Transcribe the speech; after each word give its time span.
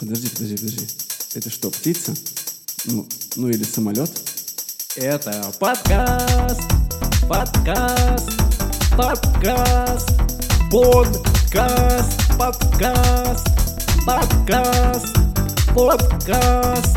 Подожди, 0.00 0.30
подожди, 0.30 0.56
подожди. 0.56 0.86
Это 1.34 1.50
что, 1.50 1.70
птица? 1.70 2.14
Ну, 2.86 3.06
ну 3.36 3.48
или 3.50 3.62
самолет? 3.64 4.10
Это 4.96 5.52
подкаст, 5.60 6.62
подкаст, 7.28 8.30
подкаст, 8.96 10.08
подкаст, 11.06 12.32
подкаст, 12.38 13.44
подкаст, 14.06 15.16
подкаст. 15.74 16.96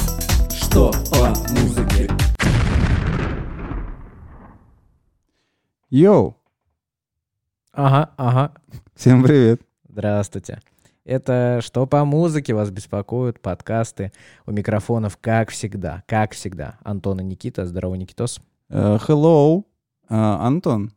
Что 0.56 0.94
по 1.12 1.28
музыке? 1.52 2.10
Йоу! 5.90 6.38
Ага, 7.74 8.14
ага. 8.16 8.54
Всем 8.96 9.22
привет. 9.24 9.62
Здравствуйте. 9.90 10.62
Это 11.06 11.60
«Что 11.62 11.86
по 11.86 12.06
музыке» 12.06 12.54
вас 12.54 12.70
беспокоят, 12.72 13.42
подкасты. 13.42 14.14
У 14.46 14.52
микрофонов, 14.52 15.18
как 15.18 15.50
всегда, 15.50 16.04
как 16.08 16.32
всегда. 16.32 16.78
Антон 16.84 17.20
и 17.20 17.24
Никита. 17.24 17.66
Здорово, 17.66 17.96
Никитос. 17.96 18.40
Э, 18.70 18.98
hello, 19.06 19.66
Э, 20.10 20.16
Антон. 20.16 20.92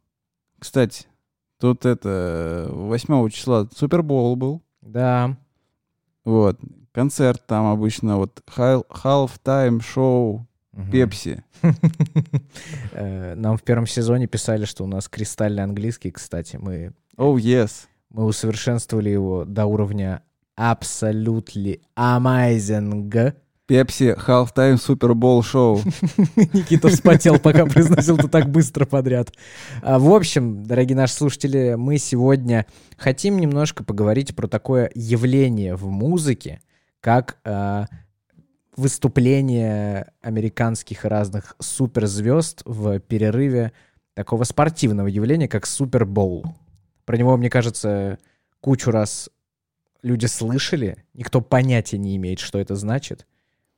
Кстати, 0.60 1.06
тут 1.58 1.84
это 1.86 2.68
8 2.70 3.28
числа 3.30 3.68
Супербол 3.74 4.36
был. 4.36 4.62
Да, 4.80 5.36
Вот. 6.24 6.58
Концерт 6.92 7.42
там 7.46 7.66
обычно 7.66 8.16
вот 8.16 8.42
half-time 8.56 9.80
шоу. 9.82 10.46
Пепси. 10.92 11.42
Э, 12.92 13.34
Нам 13.34 13.56
в 13.56 13.62
первом 13.62 13.86
сезоне 13.86 14.26
писали, 14.26 14.64
что 14.66 14.84
у 14.84 14.86
нас 14.86 15.08
кристальный 15.08 15.62
английский, 15.62 16.10
кстати. 16.10 16.56
Мы, 16.56 16.92
Oh, 17.16 17.34
yes. 17.36 17.86
Мы 18.16 18.24
усовершенствовали 18.24 19.10
его 19.10 19.44
до 19.44 19.66
уровня 19.66 20.22
absolutely 20.58 21.82
amazing. 21.98 23.34
Пепси 23.66 24.16
half-time 24.16 24.78
супербол 24.78 25.42
шоу. 25.42 25.80
Никита 26.36 26.88
вспотел, 26.88 27.38
пока 27.38 27.66
произносил 27.66 28.16
это 28.16 28.28
так 28.28 28.48
быстро 28.48 28.86
подряд. 28.86 29.34
А, 29.82 29.98
В 29.98 30.14
общем, 30.14 30.64
дорогие 30.64 30.96
наши 30.96 31.12
слушатели, 31.12 31.74
мы 31.76 31.98
сегодня 31.98 32.64
хотим 32.96 33.38
немножко 33.38 33.84
поговорить 33.84 34.34
про 34.34 34.46
такое 34.46 34.90
явление 34.94 35.76
в 35.76 35.86
музыке, 35.88 36.62
как 37.00 37.36
а, 37.44 37.86
выступление 38.76 40.12
американских 40.22 41.04
разных 41.04 41.54
суперзвезд 41.58 42.62
в 42.64 42.98
перерыве 43.00 43.72
такого 44.14 44.44
спортивного 44.44 45.08
явления, 45.08 45.48
как 45.48 45.66
Супербоул. 45.66 46.46
Про 47.06 47.16
него, 47.16 47.36
мне 47.38 47.48
кажется, 47.48 48.18
кучу 48.60 48.90
раз 48.90 49.30
люди 50.02 50.26
слышали, 50.26 51.04
никто 51.14 51.40
понятия 51.40 51.96
не 51.96 52.16
имеет, 52.16 52.40
что 52.40 52.58
это 52.58 52.74
значит. 52.74 53.26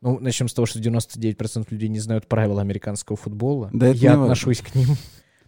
Ну, 0.00 0.18
начнем 0.18 0.48
с 0.48 0.54
того, 0.54 0.66
что 0.66 0.80
99% 0.80 1.66
людей 1.70 1.88
не 1.88 2.00
знают 2.00 2.26
правила 2.26 2.60
американского 2.60 3.16
футбола. 3.16 3.70
Да 3.72 3.88
это 3.88 3.98
Я 3.98 4.10
не 4.10 4.16
важно. 4.16 4.24
отношусь 4.24 4.60
к 4.60 4.74
ним. 4.74 4.88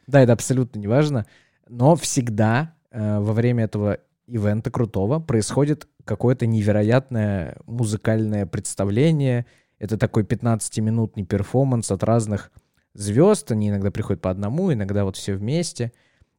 Да, 0.07 0.21
это 0.21 0.33
абсолютно 0.33 0.81
не 0.81 0.89
важно. 0.89 1.25
Но 1.69 1.95
всегда 1.95 2.75
э, 2.91 3.21
во 3.21 3.33
время 3.33 3.65
этого 3.65 3.99
ивента 4.27 4.69
крутого 4.69 5.21
происходит 5.21 5.87
какое-то 6.05 6.47
невероятное 6.47 7.59
музыкальное 7.67 8.45
представление. 8.45 9.47
Это 9.79 9.97
такой 9.97 10.25
15-минутный 10.25 11.25
перформанс 11.25 11.93
от 11.93 12.03
разных 12.03 12.51
звезд. 12.93 13.53
Они 13.53 13.69
иногда 13.69 13.93
приходят 13.93 14.21
по 14.21 14.31
одному, 14.31 14.73
иногда 14.73 15.05
вот 15.05 15.17
все 15.17 15.35
вместе. 15.35 15.93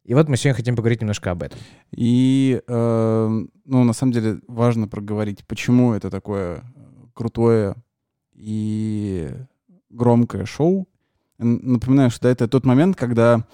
И 0.04 0.14
вот 0.16 0.28
мы 0.30 0.36
сегодня 0.38 0.56
хотим 0.56 0.76
поговорить 0.76 1.02
немножко 1.02 1.32
об 1.32 1.44
этом. 1.44 1.60
И, 1.92 2.62
э, 2.68 3.28
ну, 3.66 3.84
на 3.84 3.94
самом 3.94 4.14
деле, 4.14 4.40
важно 4.48 4.88
проговорить, 4.88 5.46
почему 5.46 5.94
это 5.94 6.10
такое 6.10 6.58
э, 6.58 6.62
крутое 7.14 7.76
и 8.34 9.30
громкое 9.90 10.46
шоу. 10.46 10.88
Напоминаю, 11.38 12.10
что 12.10 12.28
это 12.28 12.48
тот 12.48 12.66
момент, 12.66 12.96
когда 12.96 13.46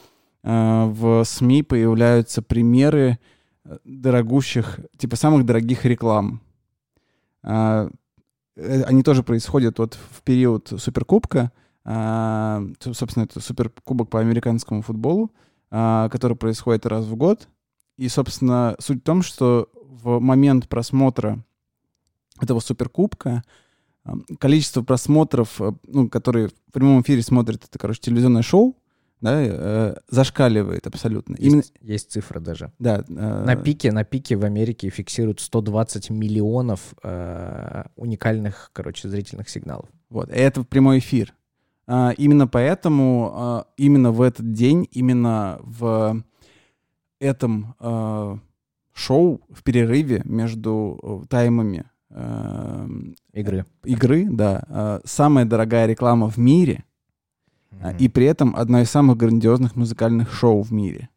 э, 0.43 0.85
в 0.85 1.23
СМИ 1.25 1.63
появляются 1.63 2.41
примеры 2.41 3.17
э, 3.65 3.77
дорогущих, 3.83 4.79
типа 4.97 5.17
самых 5.17 5.45
дорогих 5.45 5.83
реклам. 5.85 6.41
А, 7.43 7.89
э, 8.55 8.83
Они 8.83 9.03
тоже 9.03 9.21
происходят 9.23 9.79
вот 9.79 9.95
в 10.11 10.21
период 10.23 10.71
Суперкубка. 10.77 11.51
С- 11.85 12.93
Собственно, 12.93 13.23
это 13.23 13.39
Суперкубок 13.39 14.09
по 14.09 14.19
американскому 14.19 14.81
футболу 14.81 15.31
который 15.69 16.37
происходит 16.37 16.85
раз 16.85 17.05
в 17.05 17.15
год. 17.15 17.47
И, 17.97 18.07
собственно, 18.09 18.75
суть 18.79 18.99
в 18.99 19.03
том, 19.03 19.21
что 19.21 19.69
в 19.73 20.19
момент 20.19 20.69
просмотра 20.69 21.43
этого 22.39 22.59
суперкубка 22.59 23.43
а, 24.03 24.13
количество 24.39 24.83
просмотров, 24.83 25.59
а, 25.59 25.73
ну, 25.87 26.09
которые 26.09 26.49
в 26.49 26.71
прямом 26.71 27.01
эфире 27.01 27.21
смотрят 27.21 27.63
это, 27.65 27.79
короче, 27.79 28.01
телевизионное 28.01 28.43
шоу, 28.43 28.77
да, 29.19 29.41
э, 29.41 29.95
зашкаливает 30.09 30.85
абсолютно. 30.85 31.35
Именно, 31.37 31.57
Есть, 31.57 31.73
есть 31.81 32.11
цифра 32.11 32.39
даже. 32.39 32.71
да, 32.77 33.03
э, 33.07 33.43
На 33.45 33.55
пике, 33.55 33.91
на 33.91 34.03
пике 34.03 34.35
в 34.35 34.45
Америке 34.45 34.91
фиксируют 34.91 35.39
120 35.39 36.11
миллионов 36.11 36.93
э, 37.01 37.85
уникальных, 37.95 38.69
короче, 38.73 39.09
зрительных 39.09 39.49
сигналов. 39.49 39.89
Вот, 40.09 40.29
и 40.29 40.33
это 40.33 40.63
прямой 40.63 40.99
эфир. 40.99 41.33
А, 41.87 42.11
именно 42.17 42.47
поэтому, 42.47 43.31
а, 43.33 43.65
именно 43.77 44.11
в 44.11 44.21
этот 44.21 44.51
день, 44.51 44.87
именно 44.91 45.59
в 45.61 46.21
этом 47.19 47.75
а, 47.79 48.37
шоу, 48.93 49.41
в 49.49 49.63
перерыве 49.63 50.21
между 50.25 50.99
э, 51.01 51.27
таймами 51.29 51.85
а, 52.09 52.87
Игры. 53.31 53.65
игры, 53.85 54.27
да, 54.29 55.01
самая 55.05 55.45
дорогая 55.45 55.85
реклама 55.85 56.29
в 56.29 56.37
мире, 56.37 56.83
и 57.99 58.09
при 58.09 58.25
этом 58.25 58.55
одно 58.55 58.81
из 58.81 58.89
самых 58.89 59.17
грандиозных 59.17 59.75
музыкальных 59.75 60.33
шоу 60.33 60.63
в 60.63 60.73
мире. 60.73 61.09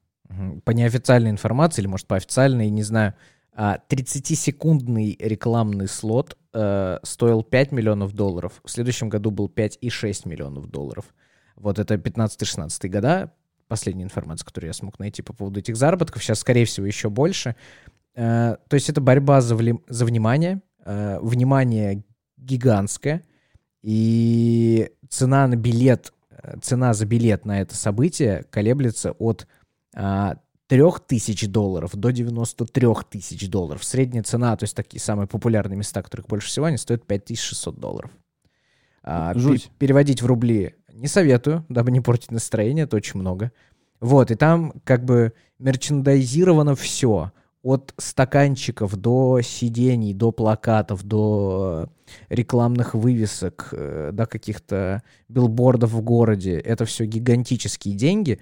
По 0.65 0.73
неофициальной 0.73 1.31
информации, 1.31 1.81
или, 1.81 1.89
может, 1.89 2.07
по 2.07 2.17
официальной, 2.17 2.69
не 2.69 2.83
знаю, 2.83 3.15
30-секундный 3.57 5.17
рекламный 5.19 5.89
слот 5.89 6.37
э, 6.53 6.99
стоил 7.03 7.43
5 7.43 7.73
миллионов 7.73 8.13
долларов. 8.13 8.61
В 8.65 8.71
следующем 8.71 9.09
году 9.09 9.31
был 9.31 9.49
5,6 9.49 10.29
миллионов 10.29 10.69
долларов. 10.69 11.07
Вот 11.57 11.79
это 11.79 11.95
15-16 11.95 12.89
года. 12.89 13.33
Последняя 13.69 14.05
информация, 14.05 14.47
которую 14.47 14.69
я 14.69 14.73
смог 14.73 14.99
найти 14.99 15.23
по 15.23 15.33
поводу 15.33 15.61
этих 15.61 15.77
заработков. 15.77 16.23
Сейчас, 16.23 16.41
скорее 16.41 16.65
всего, 16.65 16.87
еще 16.87 17.11
больше. 17.11 17.57
Э, 18.15 18.57
то 18.69 18.75
есть 18.75 18.89
это 18.89 19.01
борьба 19.01 19.41
за, 19.41 19.55
влим- 19.55 19.83
за 19.89 20.05
внимание. 20.05 20.63
Э, 20.85 21.19
внимание 21.21 22.03
гигантское. 22.37 23.25
И 23.83 24.91
цена 25.09 25.47
на 25.47 25.57
билет, 25.57 26.13
э, 26.31 26.57
цена 26.63 26.95
за 26.95 27.07
билет 27.07 27.45
на 27.45 27.61
это 27.61 27.75
событие 27.75 28.45
колеблется 28.51 29.13
от 29.13 29.47
а, 29.95 30.37
3000 30.71 31.49
долларов 31.49 31.97
до 31.97 32.13
93 32.13 32.87
тысяч 33.11 33.51
долларов. 33.51 33.83
Средняя 33.83 34.23
цена, 34.23 34.57
то 34.57 34.63
есть 34.63 34.77
такие 34.77 35.01
самые 35.01 35.27
популярные 35.27 35.77
места, 35.77 36.01
которых 36.01 36.29
больше 36.29 36.47
всего, 36.47 36.67
они 36.67 36.77
стоят 36.77 37.05
5600 37.09 37.81
долларов. 37.81 38.13
А, 39.03 39.35
Жуть. 39.35 39.69
переводить 39.79 40.23
в 40.23 40.27
рубли 40.27 40.77
не 40.93 41.09
советую, 41.09 41.65
дабы 41.69 41.91
не 41.91 42.01
портить 42.01 42.31
настроение, 42.31 42.85
это 42.85 42.97
очень 42.97 43.19
много. 43.19 43.51
Вот, 43.99 44.31
и 44.31 44.37
там 44.37 44.75
как 44.85 45.05
бы 45.05 45.33
мерчендайзировано 45.59 46.77
все. 46.77 47.33
От 47.63 47.93
стаканчиков 47.99 48.95
до 48.97 49.41
сидений, 49.43 50.15
до 50.15 50.31
плакатов, 50.31 51.03
до 51.03 51.91
э, 52.31 52.35
рекламных 52.35 52.95
вывесок, 52.95 53.71
э, 53.73 54.11
до 54.13 54.27
каких-то 54.27 55.03
билбордов 55.29 55.91
в 55.91 56.01
городе. 56.01 56.59
Это 56.59 56.85
все 56.85 57.07
гигантические 57.07 57.97
деньги. 57.97 58.41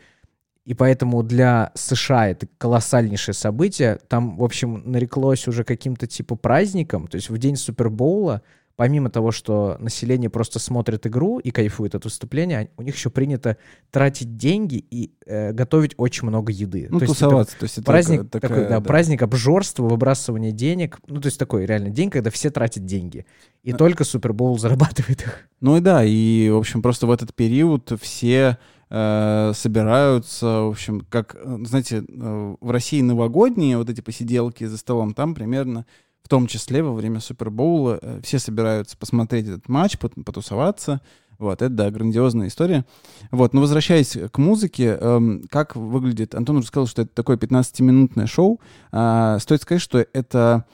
И 0.69 0.75
поэтому 0.75 1.23
для 1.23 1.73
США 1.75 2.29
это 2.29 2.47
колоссальнейшее 2.59 3.35
событие. 3.35 3.99
Там, 4.07 4.37
в 4.37 4.45
общем, 4.45 4.83
нареклось 4.85 5.49
уже 5.49 5.65
каким-то 5.65 6.07
типа 6.07 6.37
праздником. 6.37 7.07
То 7.07 7.15
есть 7.17 7.31
в 7.31 7.39
день 7.39 7.57
Супербоула, 7.57 8.43
помимо 8.77 9.09
того, 9.09 9.33
что 9.33 9.79
население 9.81 10.29
просто 10.29 10.59
смотрит 10.59 11.07
игру 11.07 11.39
и 11.39 11.53
кайфует 11.53 11.95
от 11.95 12.05
выступления, 12.05 12.69
у 12.77 12.83
них 12.83 12.97
еще 12.97 13.09
принято 13.09 13.57
тратить 13.91 14.37
деньги 14.37 14.85
и 14.91 15.13
э, 15.25 15.53
готовить 15.55 15.95
очень 15.97 16.29
много 16.29 16.53
еды. 16.53 16.89
Ну, 16.91 16.99
То 16.99 17.07
есть 17.07 17.15
тусоваться. 17.15 17.57
То 17.59 17.65
есть 17.65 17.79
это 17.79 17.87
праздник 17.87 18.29
такая- 18.29 18.51
такой, 18.51 18.63
да, 18.65 18.81
да. 18.81 18.81
праздник 18.83 19.23
обжорства, 19.23 19.85
выбрасывания 19.89 20.53
денег. 20.53 20.99
Ну, 21.07 21.19
то 21.19 21.29
есть 21.29 21.39
такой 21.39 21.65
реально 21.65 21.89
день, 21.89 22.11
когда 22.11 22.31
все 22.31 22.51
тратят 22.51 22.85
деньги. 22.85 23.25
И 23.63 23.73
А- 23.73 23.75
только 23.75 24.05
Супербоул 24.05 24.59
зарабатывает 24.59 25.23
их. 25.23 25.49
Ну 25.63 25.79
и 25.79 25.81
да, 25.81 26.05
и, 26.05 26.51
в 26.51 26.59
общем, 26.59 26.83
просто 26.83 27.07
в 27.07 27.11
этот 27.11 27.35
период 27.35 27.91
все 28.03 28.59
э, 28.91 29.53
собираются, 29.55 30.47
в 30.47 30.71
общем, 30.71 31.01
как, 31.09 31.35
э, 31.35 31.59
знаете, 31.65 32.05
э, 32.09 32.55
в 32.61 32.71
России 32.71 33.01
новогодние 33.01 33.77
вот 33.77 33.91
эти 33.91 34.01
посиделки 34.01 34.65
за 34.65 34.79
столом, 34.79 35.15
там 35.15 35.35
примерно, 35.35 35.87
в 36.23 36.29
том 36.29 36.47
числе 36.47 36.83
во 36.83 36.93
время 36.93 37.21
Супербоула, 37.21 37.99
э, 38.01 38.21
все 38.23 38.39
собираются 38.39 38.97
посмотреть 38.97 39.49
этот 39.49 39.69
матч, 39.69 39.99
пот- 39.99 40.23
потусоваться, 40.25 41.01
Вот, 41.39 41.63
это, 41.63 41.69
да, 41.73 41.91
грандиозная 41.91 42.49
история. 42.49 42.85
Вот, 43.31 43.55
но 43.55 43.61
возвращаясь 43.61 44.19
к 44.33 44.39
музыке, 44.39 44.99
эм, 45.01 45.45
как 45.49 45.77
выглядит... 45.77 46.35
Антон 46.35 46.57
уже 46.57 46.67
сказал, 46.67 46.89
что 46.89 47.03
это 47.03 47.15
такое 47.15 47.37
15-минутное 47.37 48.27
шоу. 48.27 48.61
А, 48.91 49.39
стоит 49.39 49.63
сказать, 49.63 49.81
что 49.81 50.05
это 50.13 50.65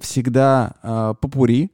всегда 0.00 0.76
а, 0.80 1.14
попури, 1.14 1.72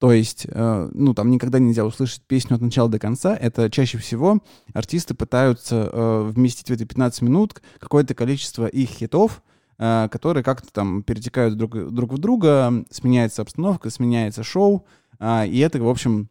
То 0.00 0.12
есть, 0.14 0.46
э, 0.48 0.90
ну, 0.94 1.12
там 1.12 1.30
никогда 1.30 1.58
нельзя 1.58 1.84
услышать 1.84 2.22
песню 2.22 2.56
от 2.56 2.62
начала 2.62 2.88
до 2.88 2.98
конца. 2.98 3.36
Это 3.36 3.70
чаще 3.70 3.98
всего 3.98 4.40
артисты 4.72 5.12
пытаются 5.12 5.90
э, 5.92 6.22
вместить 6.34 6.68
в 6.68 6.72
эти 6.72 6.84
15 6.84 7.20
минут 7.20 7.60
какое-то 7.78 8.14
количество 8.14 8.66
их 8.66 8.88
хитов, 8.88 9.42
э, 9.76 10.08
которые 10.10 10.42
как-то 10.42 10.72
там 10.72 11.02
перетекают 11.02 11.58
друг, 11.58 11.92
друг 11.92 12.14
в 12.14 12.18
друга, 12.18 12.82
сменяется 12.90 13.42
обстановка, 13.42 13.90
сменяется 13.90 14.42
шоу. 14.42 14.86
И 15.22 15.58
это, 15.58 15.78
в 15.82 15.88
общем, 15.88 16.30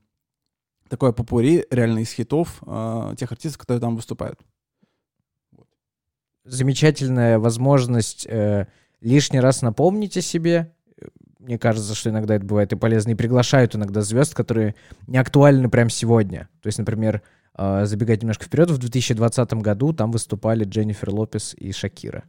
такое 0.90 1.12
попури 1.12 1.64
реально 1.70 2.00
из 2.00 2.12
хитов 2.12 2.64
тех 3.18 3.32
артистов, 3.32 3.60
которые 3.60 3.82
там 3.82 3.96
выступают. 3.96 4.40
Замечательная 6.44 7.38
возможность 7.38 8.28
лишний 9.00 9.40
раз 9.40 9.62
напомнить 9.62 10.18
о 10.18 10.22
себе. 10.22 10.74
Мне 11.40 11.58
кажется, 11.58 11.96
что 11.96 12.10
иногда 12.10 12.36
это 12.36 12.46
бывает 12.46 12.74
и 12.74 12.76
полезно. 12.76 13.12
И 13.12 13.16
приглашают 13.16 13.76
иногда 13.76 14.02
звезд, 14.02 14.36
которые 14.36 14.76
не 15.08 15.18
актуальны 15.18 15.70
прямо 15.70 15.90
сегодня. 15.90 16.50
То 16.62 16.68
есть, 16.68 16.78
например, 16.80 17.22
э, 17.58 17.86
забегать 17.86 18.22
немножко 18.22 18.46
вперед, 18.46 18.70
в 18.70 18.78
2020 18.78 19.54
году 19.62 19.94
там 19.94 20.12
выступали 20.12 20.66
Дженнифер 20.66 21.10
Лопес 21.12 21.54
и 21.58 21.72
Шакира. 21.72 22.26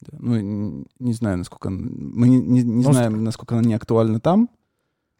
Да, 0.00 0.16
ну, 0.20 0.84
не 0.98 1.12
знаю, 1.12 1.38
насколько... 1.38 1.70
Мы 1.70 2.28
не, 2.28 2.38
не- 2.40 2.62
не 2.62 2.84
Ну, 2.84 2.92
знаем, 2.92 3.24
насколько 3.24 3.56
она 3.56 3.66
не 3.66 3.74
актуальна 3.74 4.20
там. 4.20 4.48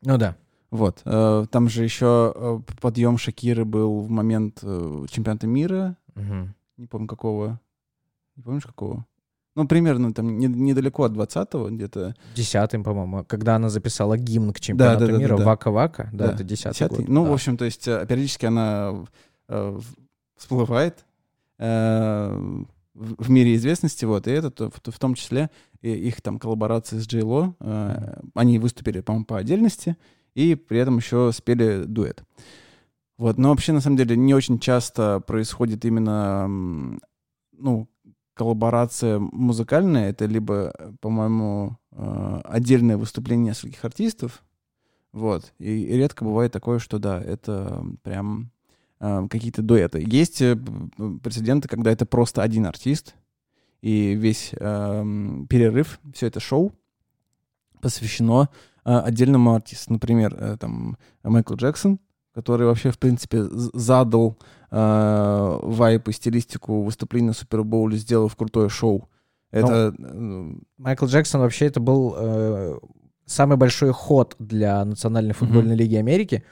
Ну 0.03 0.19
да. 0.19 0.37
Вот. 0.71 1.01
э, 1.05 1.47
Там 1.51 1.69
же 1.69 1.83
еще 1.85 2.33
э, 2.35 2.61
подъем 2.81 3.19
Шакиры 3.19 3.65
был 3.65 4.01
в 4.01 4.11
момент 4.11 4.59
э, 4.63 5.07
чемпионата 5.11 5.47
мира. 5.47 5.97
Мгм. 6.15 6.55
Не 6.77 6.87
помню, 6.87 7.07
какого. 7.09 7.61
Не 8.37 8.43
помнишь, 8.43 8.67
какого? 8.67 9.05
Ну, 9.59 9.67
примерно 9.67 10.13
там 10.15 10.39
не- 10.39 10.47
недалеко 10.47 11.03
от 11.03 11.13
20-го 11.13 11.69
где-то. 11.71 12.15
Десятым, 12.37 12.85
по-моему, 12.85 13.25
когда 13.25 13.57
она 13.57 13.69
записала 13.71 14.17
гимн 14.17 14.53
к 14.53 14.61
чемпионату 14.61 15.07
да, 15.07 15.13
да, 15.13 15.19
мира 15.19 15.37
да. 15.37 15.45
Вака-Вака. 15.45 16.11
Да, 16.13 16.29
Да, 16.29 16.35
это 16.35 16.45
десятый 16.45 16.87
10-й. 16.87 16.97
год. 16.97 17.09
Ну, 17.09 17.25
да. 17.25 17.31
в 17.31 17.33
общем, 17.33 17.57
то 17.57 17.65
есть 17.65 17.89
э, 17.89 18.07
периодически 18.09 18.47
она 18.47 19.05
э, 19.49 19.79
всплывает 20.37 21.05
э, 21.59 22.63
в 22.95 23.31
мире 23.31 23.57
известности, 23.57 24.05
вот, 24.05 24.29
и 24.29 24.31
это 24.31 24.53
то- 24.53 24.71
в, 24.71 24.81
в 24.93 24.99
том 25.01 25.15
числе 25.15 25.51
и 25.83 25.91
их 25.93 26.21
там 26.23 26.39
коллаборации 26.39 26.99
с 26.99 27.07
Джейло, 27.09 27.57
э, 27.59 28.21
они 28.35 28.61
выступили, 28.61 29.01
по-моему, 29.01 29.25
по 29.27 29.39
отдельности, 29.39 29.97
и 30.35 30.55
при 30.55 30.79
этом 30.79 30.99
еще 30.99 31.33
спели 31.35 31.83
дуэт. 31.85 32.23
Вот, 33.17 33.39
но 33.39 33.49
вообще, 33.51 33.73
на 33.73 33.81
самом 33.81 33.97
деле, 33.97 34.17
не 34.17 34.35
очень 34.35 34.61
часто 34.61 35.19
происходит 35.19 35.85
именно, 35.85 36.47
ну, 37.59 37.89
коллаборация 38.39 39.19
музыкальная, 39.19 40.11
это 40.11 40.27
либо, 40.27 40.73
э, 40.79 40.93
по-моему, 41.01 41.77
э, 41.93 42.41
отдельное 42.45 42.97
выступление 42.97 43.51
нескольких 43.51 43.85
артистов, 43.85 44.45
вот, 45.13 45.53
и, 45.59 45.87
редко 45.97 46.25
бывает 46.25 46.53
такое, 46.53 46.79
что, 46.79 46.99
да, 46.99 47.21
это 47.21 47.85
прям 48.03 48.51
э, 49.01 49.27
какие-то 49.29 49.63
дуэты. 49.63 50.05
Есть 50.07 50.41
э, 50.41 50.57
прецеденты, 51.23 51.69
когда 51.69 51.91
это 51.91 52.07
просто 52.07 52.43
один 52.43 52.67
артист, 52.67 53.17
и 53.81 54.15
весь 54.15 54.53
эм, 54.59 55.47
перерыв, 55.49 56.01
все 56.13 56.27
это 56.27 56.41
шоу 56.41 56.73
посвящено 57.81 58.49
э, 58.85 58.97
отдельному 58.99 59.55
артисту. 59.55 59.93
Например, 59.93 60.35
э, 60.37 60.57
там 60.59 60.97
Майкл 61.23 61.55
Джексон, 61.55 62.01
который 62.39 62.69
вообще, 62.69 62.93
в 62.93 63.01
принципе, 63.01 63.43
задал 63.43 64.39
э, 64.71 65.59
вайп 65.61 66.07
и 66.07 66.13
стилистику 66.13 66.83
выступления 66.85 67.29
на 67.29 67.33
Супербоуле, 67.33 67.97
сделав 67.97 68.37
крутое 68.37 68.69
шоу. 68.69 69.09
Это 69.51 69.93
э, 69.99 70.53
Майкл 70.77 71.07
Джексон 71.07 71.41
вообще 71.41 71.67
это 71.67 71.81
был 71.81 72.15
э, 72.17 72.79
самый 73.27 73.57
большой 73.57 73.93
ход 73.93 74.37
для 74.39 74.85
Национальной 74.85 75.35
футбольной 75.35 75.75
лиги 75.75 75.97
Америки, 75.97 76.45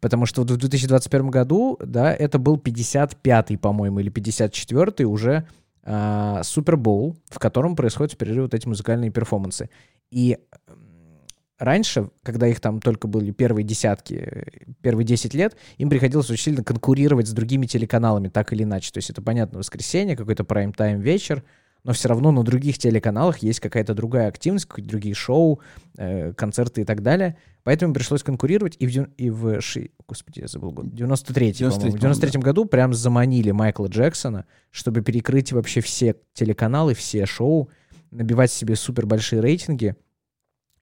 потому 0.00 0.26
что 0.26 0.40
вот 0.42 0.50
в 0.50 0.56
2021 0.56 1.30
году, 1.30 1.78
да, 1.84 2.12
это 2.12 2.40
был 2.40 2.56
55-й, 2.56 3.58
по-моему, 3.58 4.00
или 4.00 4.10
54-й 4.10 5.04
уже 5.04 5.46
а, 5.84 6.42
Супербоул, 6.42 7.16
в 7.30 7.38
котором 7.38 7.76
происходят 7.76 8.12
в 8.12 8.16
перерыве 8.16 8.42
вот 8.42 8.54
эти 8.54 8.66
музыкальные 8.66 9.12
перформансы. 9.12 9.70
И 10.10 10.36
раньше, 11.58 12.10
когда 12.22 12.46
их 12.46 12.60
там 12.60 12.80
только 12.80 13.08
были 13.08 13.30
первые 13.30 13.64
десятки, 13.64 14.46
первые 14.80 15.04
10 15.04 15.34
лет, 15.34 15.56
им 15.76 15.90
приходилось 15.90 16.30
очень 16.30 16.44
сильно 16.44 16.64
конкурировать 16.64 17.28
с 17.28 17.32
другими 17.32 17.66
телеканалами, 17.66 18.28
так 18.28 18.52
или 18.52 18.62
иначе. 18.62 18.92
То 18.92 18.98
есть 18.98 19.10
это, 19.10 19.22
понятно, 19.22 19.58
воскресенье, 19.58 20.16
какой-то 20.16 20.44
прайм-тайм 20.44 21.00
вечер, 21.00 21.42
но 21.84 21.92
все 21.92 22.08
равно 22.08 22.32
на 22.32 22.42
других 22.42 22.78
телеканалах 22.78 23.38
есть 23.38 23.60
какая-то 23.60 23.94
другая 23.94 24.28
активность, 24.28 24.66
какие-то 24.66 24.90
другие 24.90 25.14
шоу, 25.14 25.60
э, 25.96 26.32
концерты 26.34 26.82
и 26.82 26.84
так 26.84 27.02
далее. 27.02 27.36
Поэтому 27.62 27.90
им 27.90 27.94
пришлось 27.94 28.22
конкурировать. 28.22 28.76
И 28.78 28.86
в, 28.86 29.08
и 29.16 29.30
в 29.30 29.60
ши- 29.60 29.90
господи, 30.06 30.40
я 30.40 30.48
забыл 30.48 30.72
год, 30.72 30.86
93-й, 30.86 31.64
по-моему. 31.70 31.86
93-й, 31.86 31.90
В 31.90 32.00
93 32.00 32.40
году 32.40 32.64
прям 32.64 32.94
заманили 32.94 33.52
Майкла 33.52 33.86
Джексона, 33.86 34.46
чтобы 34.70 35.02
перекрыть 35.02 35.52
вообще 35.52 35.80
все 35.80 36.16
телеканалы, 36.34 36.94
все 36.94 37.26
шоу, 37.26 37.70
набивать 38.10 38.50
себе 38.50 38.74
супер 38.74 39.06
большие 39.06 39.40
рейтинги. 39.40 39.94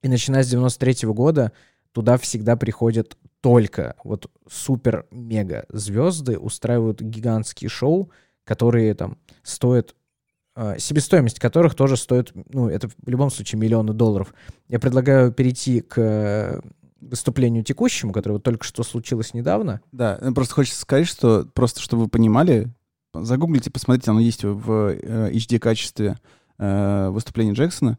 И 0.07 0.09
начиная 0.09 0.45
с 0.45 0.49
93 0.49 1.09
года 1.09 1.51
туда 1.91 2.17
всегда 2.17 2.55
приходят 2.55 3.19
только 3.41 3.97
вот 4.05 4.31
супер-мега 4.49 5.67
звезды, 5.69 6.39
устраивают 6.39 7.01
гигантские 7.01 7.69
шоу, 7.69 8.13
которые 8.45 8.95
там 8.95 9.19
стоят 9.43 9.97
э, 10.55 10.77
себестоимость 10.79 11.41
которых 11.41 11.75
тоже 11.75 11.97
стоит, 11.97 12.31
ну, 12.53 12.69
это 12.69 12.89
в 12.89 13.09
любом 13.09 13.31
случае 13.31 13.59
миллионы 13.59 13.95
долларов. 13.95 14.33
Я 14.69 14.79
предлагаю 14.79 15.33
перейти 15.33 15.81
к 15.81 15.99
э, 15.99 16.61
выступлению 17.01 17.65
текущему, 17.65 18.13
которое 18.13 18.35
вот 18.35 18.45
только 18.45 18.65
что 18.65 18.85
случилось 18.85 19.35
недавно. 19.35 19.81
Да, 19.91 20.19
э, 20.21 20.31
просто 20.31 20.55
хочется 20.55 20.81
сказать, 20.81 21.09
что 21.09 21.49
просто 21.53 21.81
чтобы 21.81 22.05
вы 22.05 22.09
понимали, 22.09 22.69
загуглите, 23.13 23.73
посмотрите, 23.73 24.13
оно 24.13 24.21
есть 24.21 24.45
в 24.45 24.71
э, 24.71 25.33
HD-качестве 25.33 26.17
э, 26.59 27.09
выступления 27.09 27.55
Джексона. 27.55 27.99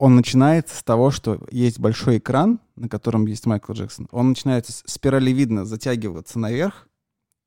Он 0.00 0.16
начинается 0.16 0.74
с 0.78 0.82
того, 0.82 1.10
что 1.10 1.38
есть 1.50 1.78
большой 1.78 2.16
экран, 2.16 2.58
на 2.74 2.88
котором 2.88 3.26
есть 3.26 3.44
Майкл 3.44 3.74
Джексон. 3.74 4.08
Он 4.12 4.30
начинается 4.30 4.72
спиралевидно 4.86 5.66
затягиваться 5.66 6.38
наверх, 6.38 6.88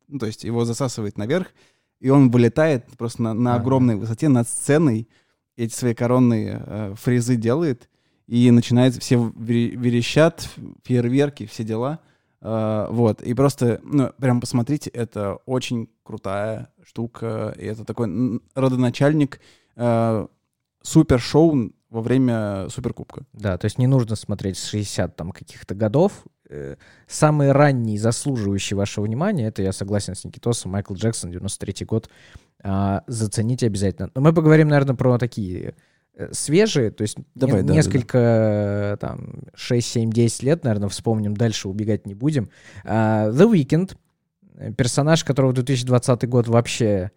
ну, 0.07 0.19
то 0.19 0.27
есть 0.27 0.43
его 0.43 0.63
засасывает 0.63 1.17
наверх, 1.17 1.47
и 1.99 2.11
он 2.11 2.29
вылетает 2.29 2.85
просто 2.95 3.23
на, 3.23 3.33
на 3.33 3.55
огромной 3.55 3.95
высоте 3.95 4.29
над 4.29 4.47
сценой, 4.47 5.09
эти 5.57 5.73
свои 5.73 5.95
коронные 5.95 6.63
э, 6.63 6.95
фрезы 6.95 7.37
делает, 7.37 7.89
и 8.27 8.51
начинается, 8.51 9.01
все 9.01 9.15
вере- 9.15 9.75
верещат, 9.75 10.47
фейерверки, 10.83 11.47
все 11.47 11.63
дела. 11.63 12.01
Э, 12.39 12.85
вот, 12.91 13.23
и 13.23 13.33
просто, 13.33 13.81
ну, 13.83 14.11
прям 14.19 14.39
посмотрите, 14.39 14.91
это 14.91 15.39
очень 15.47 15.89
крутая 16.03 16.71
штука, 16.85 17.55
и 17.57 17.65
это 17.65 17.83
такой 17.83 18.41
родоначальник 18.53 19.41
э, 19.75 20.27
супер-шоу 20.83 21.71
во 21.93 22.01
время 22.01 22.67
Суперкубка. 22.69 23.23
Да, 23.33 23.57
то 23.57 23.65
есть 23.65 23.77
не 23.77 23.85
нужно 23.87 24.15
смотреть 24.15 24.57
с 24.57 24.65
60 24.65 25.15
там 25.15 25.31
каких-то 25.31 25.75
годов. 25.75 26.25
Э, 26.49 26.75
Самый 27.07 27.51
ранний, 27.51 27.99
заслуживающий 27.99 28.75
вашего 28.75 29.05
внимания, 29.05 29.45
это 29.47 29.61
я 29.61 29.71
согласен 29.71 30.15
с 30.15 30.25
Никитосом, 30.25 30.71
Майкл 30.71 30.95
Джексон, 30.95 31.29
93 31.31 31.85
год. 31.85 32.09
А, 32.63 33.03
Зацените 33.05 33.67
обязательно. 33.67 34.09
Но 34.15 34.21
мы 34.21 34.33
поговорим, 34.33 34.69
наверное, 34.69 34.95
про 34.95 35.19
такие 35.19 35.75
э, 36.15 36.29
свежие, 36.31 36.89
то 36.89 37.03
есть 37.03 37.17
Давай, 37.35 37.57
не- 37.57 37.61
да, 37.61 37.67
да, 37.67 37.73
несколько, 37.75 38.17
э, 38.17 38.97
там, 38.99 39.43
6, 39.53 39.87
7, 39.87 40.11
10 40.11 40.41
лет, 40.43 40.63
наверное, 40.63 40.89
вспомним, 40.89 41.37
дальше 41.37 41.69
убегать 41.69 42.07
не 42.07 42.15
будем. 42.15 42.49
А, 42.83 43.29
The 43.29 43.51
Weeknd, 43.51 43.95
персонаж, 44.75 45.23
которого 45.23 45.51
в 45.51 45.53
2020 45.53 46.27
год 46.27 46.47
вообще 46.47 47.11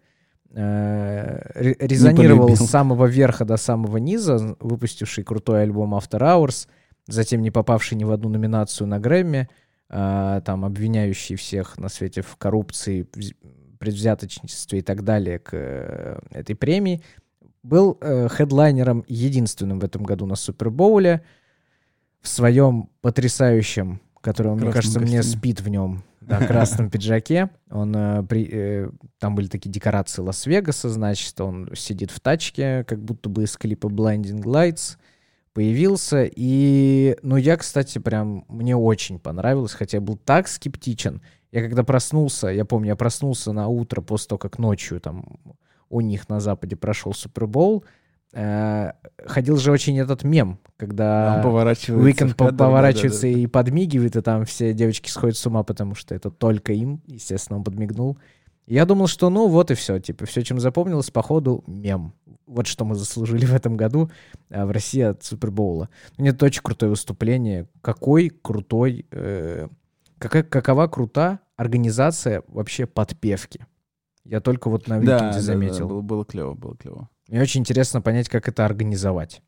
э, 0.53 1.41
ре- 1.55 1.75
резонировал 1.79 2.55
с 2.55 2.69
самого 2.69 3.05
верха 3.05 3.45
до 3.45 3.57
самого 3.57 3.97
низа, 3.97 4.55
выпустивший 4.59 5.23
крутой 5.23 5.63
альбом 5.63 5.93
After 5.95 6.19
Hours, 6.19 6.67
затем 7.07 7.41
не 7.41 7.51
попавший 7.51 7.97
ни 7.97 8.03
в 8.03 8.11
одну 8.11 8.29
номинацию 8.29 8.87
на 8.87 8.99
Грэмми, 8.99 9.47
а, 9.89 10.41
там 10.41 10.65
обвиняющий 10.65 11.35
всех 11.37 11.77
на 11.77 11.87
свете 11.89 12.21
в 12.21 12.35
коррупции, 12.35 13.07
вз- 13.13 13.35
предвзяточничестве 13.79 14.79
и 14.79 14.81
так 14.81 15.03
далее 15.03 15.39
к 15.39 15.49
э, 15.53 16.19
этой 16.31 16.55
премии, 16.55 17.01
был 17.63 17.97
э, 18.01 18.27
хедлайнером 18.29 19.05
единственным 19.07 19.79
в 19.79 19.83
этом 19.85 20.03
году 20.03 20.25
на 20.25 20.35
Супербоуле 20.35 21.23
в 22.21 22.27
своем 22.27 22.89
потрясающем, 23.01 24.01
который, 24.21 24.53
мне 24.53 24.71
кажется, 24.71 24.99
мне 24.99 25.17
костюме. 25.17 25.37
спит 25.37 25.61
в 25.61 25.69
нем, 25.69 26.03
да, 26.27 26.45
красном 26.45 26.89
пиджаке. 26.89 27.49
Он 27.69 27.95
э, 27.95 28.23
при- 28.23 28.49
э, 28.51 28.89
там 29.19 29.35
были 29.35 29.47
такие 29.47 29.69
декорации 29.69 30.21
Лас-Вегаса, 30.21 30.89
значит, 30.89 31.39
он 31.39 31.69
сидит 31.75 32.11
в 32.11 32.19
тачке, 32.19 32.83
как 32.83 32.99
будто 33.03 33.29
бы 33.29 33.43
из 33.43 33.55
клипа 33.57 33.87
Blinding 33.87 34.43
Lights 34.43 34.97
появился. 35.53 36.29
И, 36.35 37.17
ну, 37.23 37.37
я, 37.37 37.57
кстати, 37.57 37.97
прям, 37.99 38.45
мне 38.47 38.75
очень 38.75 39.19
понравилось, 39.19 39.73
хотя 39.73 39.97
я 39.97 40.01
был 40.01 40.17
так 40.17 40.47
скептичен. 40.47 41.21
Я 41.51 41.61
когда 41.61 41.83
проснулся, 41.83 42.47
я 42.47 42.65
помню, 42.65 42.89
я 42.89 42.95
проснулся 42.95 43.53
на 43.53 43.67
утро 43.67 44.01
после 44.01 44.29
того, 44.29 44.39
как 44.39 44.59
ночью 44.59 44.99
там 44.99 45.25
у 45.89 46.01
них 46.01 46.27
на 46.27 46.39
Западе 46.41 46.75
прошел 46.75 47.13
Super 47.13 47.48
Bowl, 47.48 47.83
э, 47.83 47.87
ходил 48.33 49.57
же 49.57 49.71
очень 49.71 49.97
этот 49.99 50.23
мем, 50.23 50.59
когда. 50.75 51.41
The 52.03 52.14
Weeknd 52.14 52.35
кадр, 52.35 52.57
поворачивается 52.57 53.21
да-да-да. 53.23 53.39
и 53.41 53.47
подмигивает, 53.47 54.15
и 54.15 54.21
там 54.21 54.45
все 54.45 54.73
девочки 54.73 55.09
сходят 55.09 55.37
с 55.37 55.45
ума, 55.45 55.63
потому 55.63 55.95
что 55.95 56.13
это 56.13 56.29
только 56.29 56.73
им. 56.73 57.01
Естественно, 57.07 57.57
он 57.57 57.63
подмигнул. 57.63 58.17
Я 58.67 58.85
думал, 58.85 59.07
что 59.07 59.29
ну 59.29 59.47
вот 59.47 59.71
и 59.71 59.75
все. 59.75 59.99
Типа, 59.99 60.25
все, 60.25 60.43
чем 60.43 60.59
запомнилось, 60.59 61.09
походу, 61.09 61.63
мем. 61.67 62.13
Вот 62.45 62.67
что 62.67 62.83
мы 62.83 62.95
заслужили 62.95 63.45
в 63.45 63.53
этом 63.53 63.77
году 63.77 64.11
а, 64.49 64.65
в 64.65 64.71
России 64.71 65.01
от 65.01 65.23
Super 65.23 65.53
Bowl 65.53 65.77
а. 65.77 65.89
Нет, 66.17 66.35
это 66.35 66.45
очень 66.45 66.61
крутое 66.61 66.89
выступление. 66.89 67.67
Какой 67.81 68.29
крутой... 68.29 69.05
э, 69.11 69.67
какая, 70.17 70.43
какова 70.43 70.87
крута 70.87 71.39
организация 71.55 72.43
вообще 72.47 72.85
подпевки. 72.85 73.65
Я 74.25 74.41
только 74.41 74.69
вот 74.69 74.87
на 74.87 74.99
Да, 74.99 75.01
Weeknd 75.01 75.16
е 75.16 75.19
да, 75.19 75.33
да, 75.33 75.41
заметил. 75.41 75.87
было, 75.87 76.01
было 76.01 76.25
клево, 76.25 76.53
было 76.53 76.75
клево. 76.75 77.09
Мне 77.27 77.41
очень 77.41 77.61
интересно 77.61 78.01
понять, 78.01 78.29
как 78.29 78.47
это 78.47 78.65
организовать. 78.65 79.41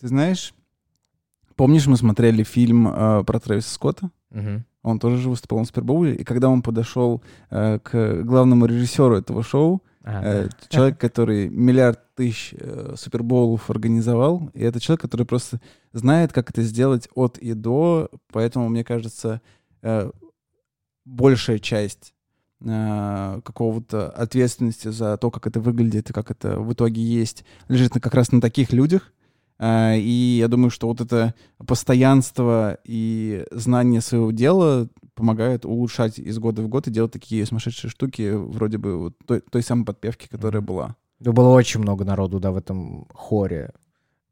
Ты 0.00 0.08
знаешь, 0.08 0.54
помнишь, 1.54 1.86
мы 1.86 1.96
смотрели 1.96 2.42
фильм 2.42 2.88
э, 2.88 3.24
про 3.24 3.40
Трэвиса 3.40 3.72
Скотта? 3.74 4.10
Мгм. 4.30 4.64
Он 4.82 4.98
тоже 4.98 5.18
же 5.18 5.28
выступал 5.30 5.60
на 5.60 5.64
Super 5.64 5.87
Bowl 5.87 6.05
е. 6.05 6.14
И 6.14 6.24
когда 6.24 6.48
он 6.48 6.62
подошел 6.62 7.22
э, 7.50 7.78
к 7.78 8.22
главному 8.22 8.66
режиссеру 8.66 9.16
этого 9.16 9.42
шоу, 9.42 9.82
А, 10.04 10.20
э, 10.24 10.48
да. 10.48 10.50
человек, 10.68 10.98
который 10.98 11.48
миллиард 11.48 12.00
тысяч 12.16 12.54
э, 12.58 12.94
Супербоулов 12.96 13.70
организовал, 13.70 14.50
и 14.54 14.62
это 14.64 14.80
человек, 14.80 15.02
который 15.02 15.24
просто 15.26 15.60
знает, 15.92 16.32
как 16.32 16.50
это 16.50 16.62
сделать 16.62 17.08
от 17.14 17.38
и 17.38 17.54
до, 17.54 18.10
поэтому, 18.32 18.68
мне 18.68 18.82
кажется, 18.82 19.40
э, 19.82 20.10
большая 21.04 21.60
часть 21.60 22.14
какого-то 22.64 24.10
ответственности 24.10 24.88
за 24.88 25.16
то, 25.16 25.30
как 25.30 25.46
это 25.46 25.60
выглядит 25.60 26.10
и 26.10 26.12
как 26.12 26.30
это 26.30 26.60
в 26.60 26.72
итоге 26.72 27.02
есть, 27.02 27.44
лежит 27.68 27.92
как 27.92 28.14
раз 28.14 28.32
на 28.32 28.40
таких 28.40 28.72
людях. 28.72 29.12
Э, 29.58 29.96
И 29.98 30.38
я 30.38 30.48
думаю, 30.48 30.70
что 30.70 30.88
вот 30.88 31.00
это 31.00 31.34
постоянство 31.66 32.78
и 32.84 33.44
знание 33.50 34.00
своего 34.00 34.30
дела 34.30 34.88
помогает 35.14 35.64
улучшать 35.64 36.18
из 36.18 36.38
года 36.38 36.62
в 36.62 36.68
год 36.68 36.86
и 36.88 36.90
делать 36.90 37.12
такие 37.12 37.44
сумасшедшие 37.46 37.90
штуки, 37.90 38.32
вроде 38.32 38.78
бы 38.78 38.98
вот 38.98 39.14
той, 39.26 39.40
той 39.40 39.62
самой 39.62 39.84
подпевки, 39.84 40.28
которая 40.28 40.62
была. 40.62 40.96
Да 41.20 41.32
было 41.32 41.50
очень 41.50 41.80
много 41.80 42.04
народу, 42.04 42.40
да, 42.40 42.50
в 42.50 42.56
этом 42.56 43.06
хоре 43.14 43.72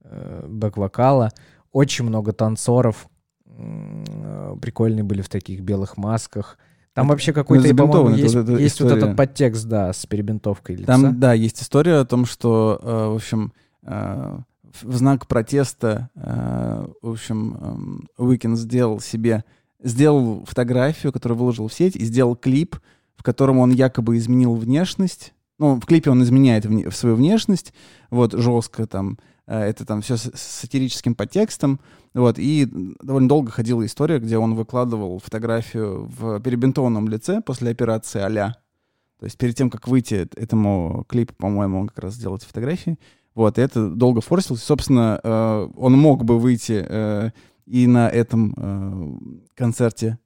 э, 0.03 0.47
бэк-вокала. 0.49 1.31
Очень 1.73 2.07
много 2.07 2.33
танцоров. 2.33 3.09
Э, 3.47 4.57
Прикольные 4.61 5.05
были 5.05 5.23
в 5.23 5.29
таких 5.29 5.61
белых 5.61 5.97
масках. 5.97 6.59
Там 7.01 7.07
Это- 7.07 7.13
вообще 7.15 7.33
какой-то, 7.33 7.67
и, 7.67 7.73
по-моему, 7.73 8.11
это 8.11 8.19
есть, 8.21 8.35
вот 8.35 8.49
эта 8.49 8.61
есть 8.61 8.81
вот 8.81 8.93
этот 8.93 9.17
подтекст, 9.17 9.65
да, 9.67 9.93
с 9.95 10.05
перебинтовкой 10.05 10.77
лица. 10.77 10.87
Там, 10.87 11.19
да, 11.19 11.33
есть 11.33 11.63
история 11.63 11.97
о 11.97 12.05
том, 12.05 12.27
что, 12.27 12.79
э, 12.83 13.07
в 13.13 13.15
общем, 13.15 13.53
э, 13.85 14.39
в 14.73 14.85
в 14.85 14.97
знак 14.97 15.27
протеста, 15.27 16.11
э, 16.15 16.87
в 17.03 17.11
общем, 17.11 17.57
эм, 17.61 18.09
Уикенд 18.19 18.59
сделал 18.59 19.01
себе, 19.01 19.45
сделал 19.83 20.45
фотографию, 20.47 21.11
которую 21.13 21.39
выложил 21.39 21.69
в 21.69 21.73
сеть, 21.73 21.97
и 21.97 22.05
сделал 22.05 22.37
клип, 22.37 22.77
в 23.17 23.23
котором 23.23 23.59
он 23.59 23.71
якобы 23.73 24.17
изменил 24.19 24.55
внешность. 24.55 25.33
Ну, 25.59 25.81
в 25.81 25.87
клипе 25.87 26.11
он 26.11 26.23
изменяет 26.23 26.67
вне- 26.67 26.89
в 26.89 26.95
свою 26.97 27.17
внешность, 27.17 27.73
вот, 28.11 28.33
жестко 28.33 28.87
там, 28.87 29.19
э, 29.19 29.40
это 29.59 29.85
там 29.85 30.03
все 30.03 30.17
с, 30.17 30.31
сатирическим 30.35 31.15
подтекстом, 31.15 31.81
вот, 32.15 32.39
и 32.39 32.69
довольно 33.03 33.29
долго 33.29 33.51
ходила 33.51 33.85
история, 33.85 34.19
где 34.19 34.39
он 34.39 34.55
выкладывал 34.55 35.19
фотографию 35.19 36.09
в 36.19 36.41
перебинтованном 36.41 37.09
лице 37.09 37.41
после 37.41 37.71
операции 37.71 38.21
а 38.21 38.55
то 39.21 39.27
есть 39.27 39.37
перед 39.37 39.55
тем, 39.55 39.69
как 39.69 39.87
выйти 39.87 40.27
этому 40.37 41.05
клипу, 41.07 41.35
по-моему, 41.35 41.81
он 41.81 41.89
как 41.89 41.99
раз 41.99 42.15
сделал 42.15 42.37
эти 42.37 42.47
фотографии. 42.47 42.99
Вот, 43.35 43.59
и 43.59 43.61
это 43.61 43.91
долго 43.91 44.23
форсилось. 44.23 44.63
Собственно, 44.63 45.21
э, 45.23 45.69
он 45.77 45.93
мог 45.93 46.25
бы 46.25 46.39
выйти 46.39 46.85
э, 46.89 47.31
и 47.67 47.87
на 47.87 48.09
этом 48.09 48.55
э, 48.57 49.45
концерте 49.55 50.19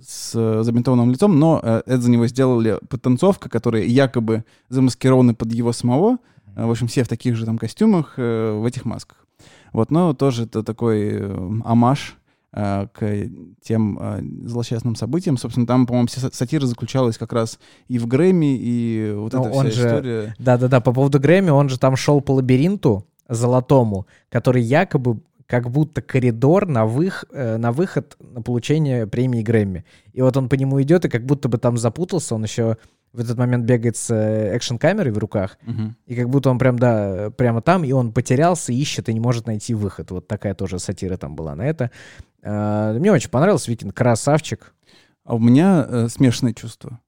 с 0.00 0.32
э, 0.34 0.62
забинтованным 0.62 1.10
лицом, 1.10 1.38
но 1.38 1.60
э, 1.62 1.82
это 1.84 2.00
за 2.00 2.10
него 2.10 2.26
сделали 2.26 2.78
подтанцовка, 2.88 3.50
которая 3.50 3.82
якобы 3.82 4.44
замаскированы 4.70 5.34
под 5.34 5.52
его 5.52 5.72
самого. 5.72 6.16
Э, 6.58 6.66
в 6.66 6.70
общем, 6.70 6.88
все 6.88 7.04
в 7.04 7.08
таких 7.08 7.36
же 7.36 7.46
там 7.46 7.56
костюмах, 7.56 8.14
э, 8.16 8.52
в 8.52 8.64
этих 8.66 8.84
масках. 8.84 9.24
Вот, 9.72 9.90
но 9.90 10.12
тоже 10.12 10.44
это 10.44 10.62
такой 10.62 11.10
э, 11.12 11.50
амаш 11.64 12.16
к 12.50 13.28
тем 13.62 14.00
злосчастным 14.46 14.96
событиям. 14.96 15.36
Собственно, 15.36 15.66
там, 15.66 15.86
по-моему, 15.86 16.08
вся 16.08 16.22
са- 16.26 16.34
сатира 16.34 16.64
заключалась 16.64 17.18
как 17.18 17.34
раз 17.34 17.58
и 17.88 17.98
в 17.98 18.06
Грэмми, 18.06 18.56
и 18.58 19.12
вот 19.14 19.34
Но 19.34 19.44
эта 19.46 19.50
он 19.54 19.66
вся 19.66 19.82
же- 19.82 19.86
история. 19.86 20.34
Да-да-да, 20.38 20.80
по 20.80 20.94
поводу 20.94 21.20
Грэмми, 21.20 21.50
он 21.50 21.68
же 21.68 21.78
там 21.78 21.94
шел 21.94 22.22
по 22.22 22.32
лабиринту 22.32 23.06
золотому, 23.28 24.06
который 24.30 24.62
якобы 24.62 25.18
как 25.48 25.70
будто 25.70 26.02
коридор 26.02 26.66
на, 26.68 26.84
вых, 26.86 27.24
э, 27.32 27.56
на 27.56 27.72
выход 27.72 28.16
на 28.20 28.42
получение 28.42 29.06
премии 29.06 29.42
Грэмми. 29.42 29.84
И 30.12 30.20
вот 30.22 30.36
он 30.36 30.48
по 30.48 30.54
нему 30.54 30.80
идет, 30.82 31.06
и 31.06 31.08
как 31.08 31.24
будто 31.24 31.48
бы 31.48 31.56
там 31.58 31.76
запутался, 31.78 32.34
он 32.34 32.44
еще 32.44 32.76
в 33.14 33.20
этот 33.20 33.38
момент 33.38 33.64
бегает 33.64 33.96
с 33.96 34.10
э, 34.14 34.54
экшн-камерой 34.54 35.10
в 35.10 35.18
руках, 35.18 35.56
Мгм. 35.62 35.96
и 36.06 36.14
как 36.14 36.28
будто 36.28 36.50
он 36.50 36.58
прям, 36.58 36.78
да, 36.78 37.30
прямо 37.36 37.62
там, 37.62 37.82
и 37.82 37.90
он 37.92 38.12
потерялся, 38.12 38.72
ищет 38.72 39.08
и 39.08 39.14
не 39.14 39.20
может 39.20 39.46
найти 39.46 39.72
выход. 39.74 40.10
Вот 40.10 40.28
такая 40.28 40.54
тоже 40.54 40.78
сатира 40.78 41.16
там 41.16 41.34
была 41.34 41.54
на 41.56 41.62
это. 41.62 41.90
Э, 42.42 42.92
Мне 42.98 43.10
очень 43.10 43.30
понравился 43.30 43.70
Викинг, 43.70 43.94
красавчик. 43.94 44.74
А 45.24 45.34
у 45.34 45.38
меня 45.38 45.86
э, 45.88 46.08
смешанные 46.08 46.54
чувства. 46.54 47.00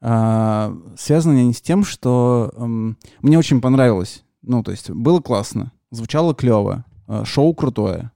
А, 0.00 0.76
связаны 0.98 1.38
они 1.40 1.52
с 1.54 1.60
тем, 1.62 1.84
что 1.84 2.52
эм, 2.56 2.98
мне 3.22 3.38
очень 3.38 3.60
понравилось. 3.60 4.22
Ну, 4.42 4.62
то 4.62 4.70
есть 4.72 4.90
было 4.90 5.20
классно, 5.20 5.72
звучало 5.90 6.34
клево, 6.34 6.84
э, 6.86 6.93
шоу 7.24 7.54
крутое. 7.54 8.12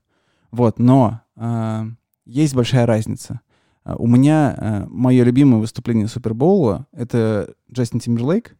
Вот, 0.51 0.79
но 0.79 1.21
а, 1.35 1.85
есть 2.25 2.55
большая 2.55 2.85
разница. 2.85 3.41
А, 3.83 3.95
у 3.95 4.07
меня 4.07 4.87
мое 4.89 5.23
любимое 5.23 5.59
выступление 5.59 6.07
Супербоула— 6.07 6.87
это 6.91 7.53
Джастин 7.71 7.99
Тимберлейк. 7.99 8.55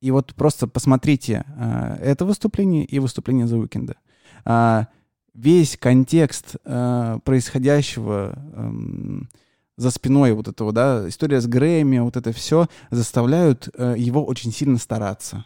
И 0.00 0.10
вот 0.10 0.34
просто 0.34 0.66
посмотрите 0.66 1.44
а, 1.56 1.96
это 2.00 2.24
выступление 2.24 2.84
и 2.84 2.98
выступление 2.98 3.46
за 3.46 3.58
Уикенда. 3.58 3.96
А, 4.44 4.88
весь 5.34 5.76
контекст 5.76 6.56
а, 6.64 7.18
происходящего 7.20 8.38
эм, 8.54 9.28
за 9.76 9.90
спиной 9.90 10.32
вот 10.32 10.48
этого, 10.48 10.72
да, 10.72 11.08
история 11.08 11.40
с 11.40 11.46
Грэмми, 11.46 11.98
вот 11.98 12.16
это 12.16 12.32
все 12.32 12.66
заставляют 12.90 13.68
э, 13.76 13.94
его 13.98 14.24
очень 14.24 14.50
сильно 14.50 14.78
стараться. 14.78 15.44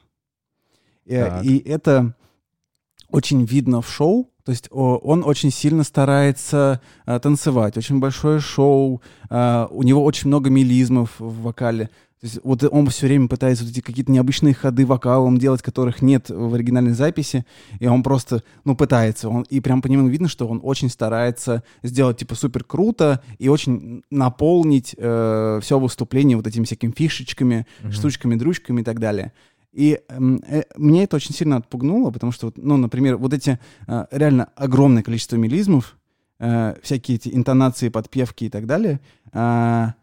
Э. 1.06 1.42
И 1.42 1.58
это 1.58 2.14
очень 3.12 3.44
видно 3.44 3.80
в 3.82 3.88
шоу. 3.90 4.28
То 4.44 4.52
есть 4.52 4.68
он 4.70 5.22
очень 5.24 5.50
сильно 5.52 5.84
старается 5.84 6.80
э, 7.06 7.20
танцевать, 7.20 7.76
очень 7.76 8.00
большое 8.00 8.40
шоу, 8.40 9.00
э, 9.28 9.66
у 9.70 9.82
него 9.82 10.02
очень 10.02 10.28
много 10.28 10.50
мелизмов 10.50 11.14
в 11.18 11.42
вокале. 11.42 11.86
То 12.20 12.26
есть 12.26 12.40
вот 12.42 12.64
он 12.70 12.86
все 12.88 13.06
время 13.06 13.28
пытается 13.28 13.64
вот 13.64 13.70
эти 13.70 13.80
какие-то 13.80 14.10
необычные 14.12 14.52
ходы 14.52 14.84
вокалом 14.84 15.38
делать, 15.38 15.62
которых 15.62 16.02
нет 16.02 16.28
в 16.30 16.54
оригинальной 16.54 16.92
записи, 16.92 17.46
и 17.78 17.86
он 17.86 18.02
просто, 18.02 18.42
ну, 18.64 18.76
пытается. 18.76 19.28
Он, 19.30 19.42
и 19.48 19.60
прям 19.60 19.80
по 19.80 19.86
нему 19.86 20.06
видно, 20.08 20.28
что 20.28 20.46
он 20.46 20.60
очень 20.62 20.90
старается 20.90 21.62
сделать, 21.82 22.18
типа, 22.18 22.34
супер 22.34 22.62
круто 22.64 23.22
и 23.38 23.48
очень 23.48 24.02
наполнить 24.10 24.88
все 24.90 25.78
выступление 25.78 26.36
вот 26.36 26.46
этими 26.46 26.64
всякими 26.64 26.92
фишечками, 26.92 27.66
Мгм. 27.82 27.92
штучками, 27.92 28.34
дручками 28.34 28.82
и 28.82 28.84
так 28.84 28.98
далее. 29.00 29.32
И 29.72 30.00
эм, 30.08 30.42
э, 30.46 30.64
мне 30.76 31.04
это 31.04 31.16
очень 31.16 31.34
сильно 31.34 31.56
отпугнуло, 31.56 32.10
потому 32.10 32.32
что, 32.32 32.52
ну, 32.56 32.76
например, 32.76 33.16
вот 33.16 33.32
эти 33.32 33.58
э, 33.86 34.06
реально 34.10 34.48
огромное 34.56 35.02
количество 35.02 35.36
мелизмов, 35.36 35.96
э, 36.40 36.74
всякие 36.82 37.16
эти 37.16 37.28
интонации, 37.28 37.88
подпевки 37.88 38.44
и 38.44 38.48
так 38.48 38.66
далее, 38.66 39.00
а, 39.32 39.94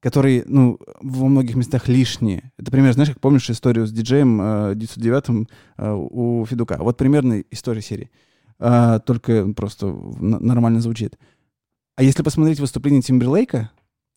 которые, 0.00 0.44
ну, 0.46 0.78
во 1.00 1.26
многих 1.26 1.56
местах 1.56 1.88
лишние. 1.88 2.52
Это 2.56 2.70
пример, 2.70 2.92
знаешь, 2.92 3.10
как 3.10 3.20
помнишь 3.20 3.50
историю 3.50 3.86
с 3.86 3.92
диджеем 3.92 4.40
э, 4.40 4.74
909 4.76 5.48
э, 5.76 5.92
у 5.92 6.46
Федука? 6.46 6.78
Вот 6.80 6.96
примерно 6.96 7.42
история 7.50 7.82
серии. 7.82 8.10
А, 8.58 8.98
только 9.00 9.52
просто 9.54 9.86
нормально 10.20 10.80
звучит. 10.80 11.18
А 11.96 12.02
если 12.02 12.22
посмотреть 12.22 12.60
выступление 12.60 13.02
Тимберлейка, 13.02 13.70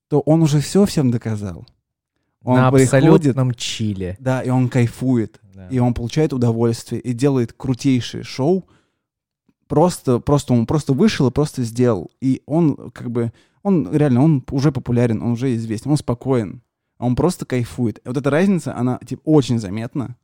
то 0.10 0.20
он 0.22 0.42
уже 0.42 0.60
все 0.60 0.86
всем 0.86 1.12
доказал. 1.12 1.66
Он 2.44 2.56
На 2.58 2.68
абсолютном 2.68 3.54
чиле. 3.54 4.18
да, 4.20 4.42
и 4.42 4.50
он 4.50 4.68
кайфует, 4.70 5.40
Да. 5.56 5.68
и 5.70 5.80
он 5.80 5.94
получает 5.94 6.34
удовольствие, 6.34 7.00
и 7.02 7.14
делает 7.14 7.54
крутейшее 7.54 8.24
шоу. 8.24 8.66
Просто, 9.68 10.20
просто 10.20 10.54
он 10.54 10.66
просто 10.66 10.94
вышел 10.94 11.28
и 11.28 11.32
просто 11.32 11.64
сделал. 11.64 12.12
И 12.22 12.42
он 12.46 12.92
как 12.92 13.10
бы, 13.12 13.32
он 13.64 13.90
реально, 13.96 14.24
он 14.24 14.44
уже 14.52 14.72
популярен, 14.72 15.22
он 15.22 15.32
уже 15.32 15.56
известен, 15.56 15.92
он 15.92 15.98
спокоен, 15.98 16.62
он 17.00 17.16
просто 17.16 17.46
кайфует. 17.46 18.00
И 18.00 18.02
вот 18.08 18.18
эта 18.18 18.30
разница, 18.30 18.76
она 18.76 19.00
типа 19.06 19.22
очень 19.24 19.60
заметна. 19.60 20.16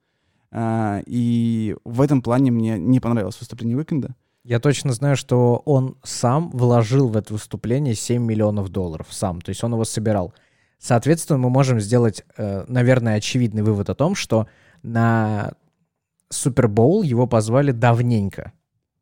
А, 0.52 1.02
и 1.06 1.76
в 1.86 2.02
этом 2.02 2.22
плане 2.22 2.52
мне 2.52 2.78
не 2.78 3.00
понравилось 3.00 3.40
выступление 3.40 3.78
Уикенда. 3.78 4.16
Я 4.44 4.60
точно 4.60 4.94
знаю, 4.94 5.16
что 5.16 5.62
он 5.66 5.96
сам 6.04 6.50
вложил 6.52 7.08
в 7.08 7.16
это 7.18 7.34
выступление 7.34 7.94
7 7.96 8.24
миллионов 8.24 8.70
долларов. 8.70 9.08
Сам. 9.12 9.42
То 9.42 9.50
есть 9.50 9.64
он 9.64 9.74
его 9.74 9.84
собирал. 9.86 10.34
Соответственно, 10.80 11.38
мы 11.40 11.50
можем 11.50 11.80
сделать, 11.80 12.24
э, 12.38 12.64
наверное, 12.68 13.16
очевидный 13.16 13.64
вывод 13.64 13.90
о 13.90 13.96
том, 13.96 14.16
что 14.16 14.48
на 14.82 15.52
Супербоул 16.30 17.04
его 17.04 17.28
позвали 17.28 17.72
давненько. 17.72 18.54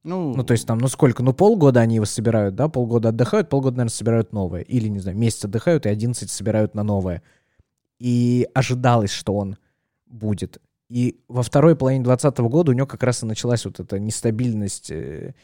Ну, 0.04 0.34
Ну, 0.34 0.44
то 0.44 0.54
есть 0.54 0.66
там, 0.66 0.80
ну 0.80 0.88
сколько? 0.88 1.22
Ну, 1.22 1.34
полгода 1.34 1.82
они 1.82 1.96
его 1.96 2.06
собирают, 2.06 2.56
да? 2.56 2.68
Полгода 2.68 3.10
отдыхают, 3.10 3.50
полгода, 3.50 3.78
наверное, 3.78 3.94
собирают 3.94 4.34
новое. 4.34 4.62
Или, 4.62 4.88
не 4.88 5.00
знаю, 5.00 5.18
месяц 5.18 5.46
отдыхают 5.46 5.86
и 5.86 5.90
11 5.90 6.32
собирают 6.32 6.74
на 6.74 6.84
новое. 6.84 7.22
И 8.00 8.48
ожидалось, 8.54 9.12
что 9.12 9.36
он 9.36 9.58
будет. 10.08 10.60
И 10.90 11.20
во 11.28 11.44
второй 11.44 11.76
половине 11.76 12.04
2020 12.06 12.40
года 12.50 12.72
у 12.72 12.74
него 12.74 12.88
как 12.88 13.04
раз 13.04 13.22
и 13.22 13.26
началась 13.26 13.66
вот 13.66 13.80
эта 13.80 14.00
нестабильность 14.00 14.90
э, 14.90 15.36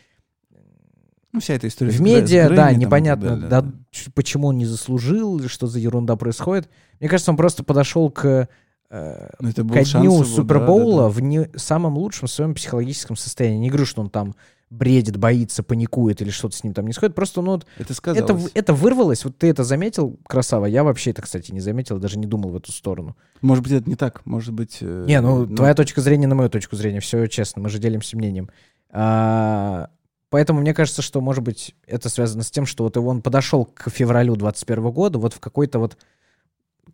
ну, 1.34 1.40
вся 1.40 1.56
эта 1.56 1.68
история. 1.68 1.92
в 1.92 2.00
медиа, 2.02 2.44
Грэмми 2.46 2.56
да, 2.56 2.70
там 2.70 2.80
непонятно, 2.80 3.30
далее, 3.32 3.48
да, 3.50 3.66
ч- 3.92 4.12
почему 4.14 4.48
он 4.48 4.58
не 4.58 4.66
заслужил, 4.66 5.46
что 5.50 5.68
за 5.68 5.80
ерунда 5.80 6.16
происходит. 6.16 6.70
Мне 7.00 7.10
кажется, 7.10 7.32
он 7.32 7.38
просто 7.38 7.64
подошел 7.64 8.10
к, 8.12 8.48
э, 8.90 9.30
Ну, 9.40 9.50
это 9.50 9.64
ко 9.64 9.84
дню 9.84 10.04
его, 10.04 10.20
да, 10.20 10.26
Супербоула 10.26 11.02
да, 11.04 11.08
да. 11.08 11.10
в 11.10 11.20
не 11.22 11.50
самом 11.56 11.98
лучшем 11.98 12.28
своем 12.28 12.54
психологическом 12.54 13.16
состоянии. 13.18 13.58
Не 13.58 13.70
говорю, 13.70 13.86
что 13.86 14.02
он 14.02 14.10
там 14.10 14.36
бредит, 14.70 15.18
боится, 15.18 15.62
паникует 15.62 16.20
или 16.24 16.32
что-то 16.32 16.56
с 16.56 16.64
ним 16.64 16.74
там 16.74 16.88
не 16.88 16.94
сходит. 16.94 17.14
Просто, 17.16 17.42
ну, 17.44 17.52
вот 17.52 17.66
Это 17.76 17.84
это, 17.84 17.94
сказалось. 17.94 18.44
в- 18.46 18.50
это 18.56 18.74
вырвалось. 18.74 19.24
Вот 19.24 19.38
ты 19.38 19.48
это 19.48 19.64
заметил, 19.64 20.18
красава. 20.28 20.66
Я 20.66 20.84
вообще 20.84 21.12
это, 21.12 21.22
кстати, 21.22 21.52
не 21.52 21.60
заметил, 21.60 22.00
даже 22.00 22.18
не 22.18 22.26
думал 22.26 22.50
в 22.50 22.56
эту 22.56 22.72
сторону. 22.72 23.16
Может 23.42 23.64
быть, 23.64 23.74
это 23.74 23.88
не 23.88 23.96
так. 23.96 24.26
Может 24.26 24.52
быть... 24.54 24.78
э, 24.82 25.06
Не, 25.08 25.22
ну, 25.22 25.46
твоя 25.46 25.76
точка 25.76 26.02
зрения 26.02 26.26
на 26.26 26.34
мою 26.34 26.50
точку 26.50 26.76
зрения. 26.76 27.02
Все 27.02 27.28
честно, 27.28 27.62
мы 27.62 27.70
же 27.70 27.78
делимся 27.78 28.18
мнением. 28.18 28.50
А, 28.90 29.90
поэтому 30.34 30.62
мне 30.62 30.74
кажется, 30.74 31.04
что, 31.04 31.22
может 31.22 31.44
быть, 31.44 31.76
это 31.86 32.10
связано 32.10 32.42
с 32.42 32.50
тем, 32.50 32.66
что 32.66 32.86
вот 32.86 32.98
он 32.98 33.22
подошел 33.22 33.66
к 33.66 33.92
февралю 33.92 34.36
21 34.36 34.90
года 34.90 35.20
вот 35.20 35.36
в 35.36 35.40
какой-то 35.40 35.78
вот 35.78 35.96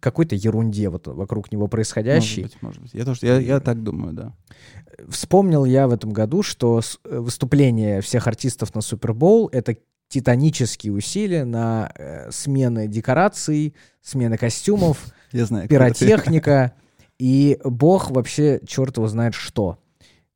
какой-то 0.01 0.35
ерунде 0.35 0.89
вот 0.89 1.07
вокруг 1.07 1.49
него 1.49 1.69
происходящей. 1.69 2.43
Может 2.43 2.53
быть, 2.53 2.61
может 2.61 2.81
быть. 2.81 2.93
Я 2.93 3.05
тоже, 3.05 3.19
я, 3.23 3.39
я 3.39 3.59
так 3.61 3.81
думаю, 3.81 4.11
да. 4.11 4.33
Вспомнил 5.07 5.63
я 5.63 5.87
в 5.87 5.93
этом 5.93 6.11
году, 6.11 6.43
что 6.43 6.81
э, 7.05 7.17
выступление 7.17 8.01
всех 8.01 8.27
артистов 8.27 8.75
на 8.75 8.81
Супербоул— 8.81 9.47
это 9.53 9.77
титанические 10.09 10.91
усилия 10.91 11.45
на 11.45 11.93
э, 11.95 12.29
смены 12.31 12.89
декораций, 12.89 13.73
смены 14.01 14.37
костюмов, 14.37 15.13
Я 15.31 15.45
знаю. 15.45 15.69
пиротехника, 15.69 16.73
и 17.17 17.57
бог 17.63 18.11
вообще 18.11 18.59
черт 18.67 18.97
его 18.97 19.07
знает 19.07 19.33
что. 19.33 19.79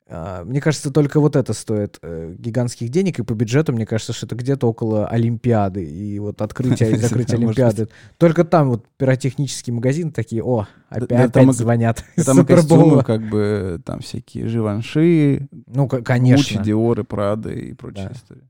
А, 0.08 0.44
Мне 0.44 0.60
кажется, 0.60 0.92
только 0.92 1.20
вот 1.20 1.36
это 1.36 1.54
стоит 1.54 1.98
э, 2.02 2.36
гигантских 2.38 2.90
денег, 2.90 3.20
и 3.20 3.24
по 3.24 3.34
бюджету, 3.34 3.72
мне 3.72 3.86
кажется, 3.86 4.12
что 4.12 4.26
это 4.26 4.36
где-то 4.36 4.68
около 4.68 5.08
Олимпиады, 5.08 5.84
и 5.86 6.20
вот 6.20 6.42
открытие 6.42 6.92
и 6.94 6.96
закрытие 6.98 7.38
Олимпиады. 7.38 7.88
Только 8.18 8.44
там 8.44 8.70
вот 8.70 8.86
пиротехнический 8.98 9.72
магазин 9.72 10.12
такие, 10.12 10.44
о, 10.44 10.68
опять, 10.90 11.54
звонят 11.54 12.04
Там 12.26 12.42
и 12.42 12.46
костюмы, 12.46 13.04
как 13.04 13.22
бы, 13.30 13.82
там 13.86 14.02
всякие 14.02 14.48
Живанши, 14.48 15.48
Ну, 15.68 15.88
к- 15.88 15.94
Гуччи, 15.94 16.04
конечно. 16.04 16.64
Диоры, 16.64 17.04
Прады 17.06 17.54
и 17.54 17.74
прочая 17.74 18.12
история. 18.14 18.44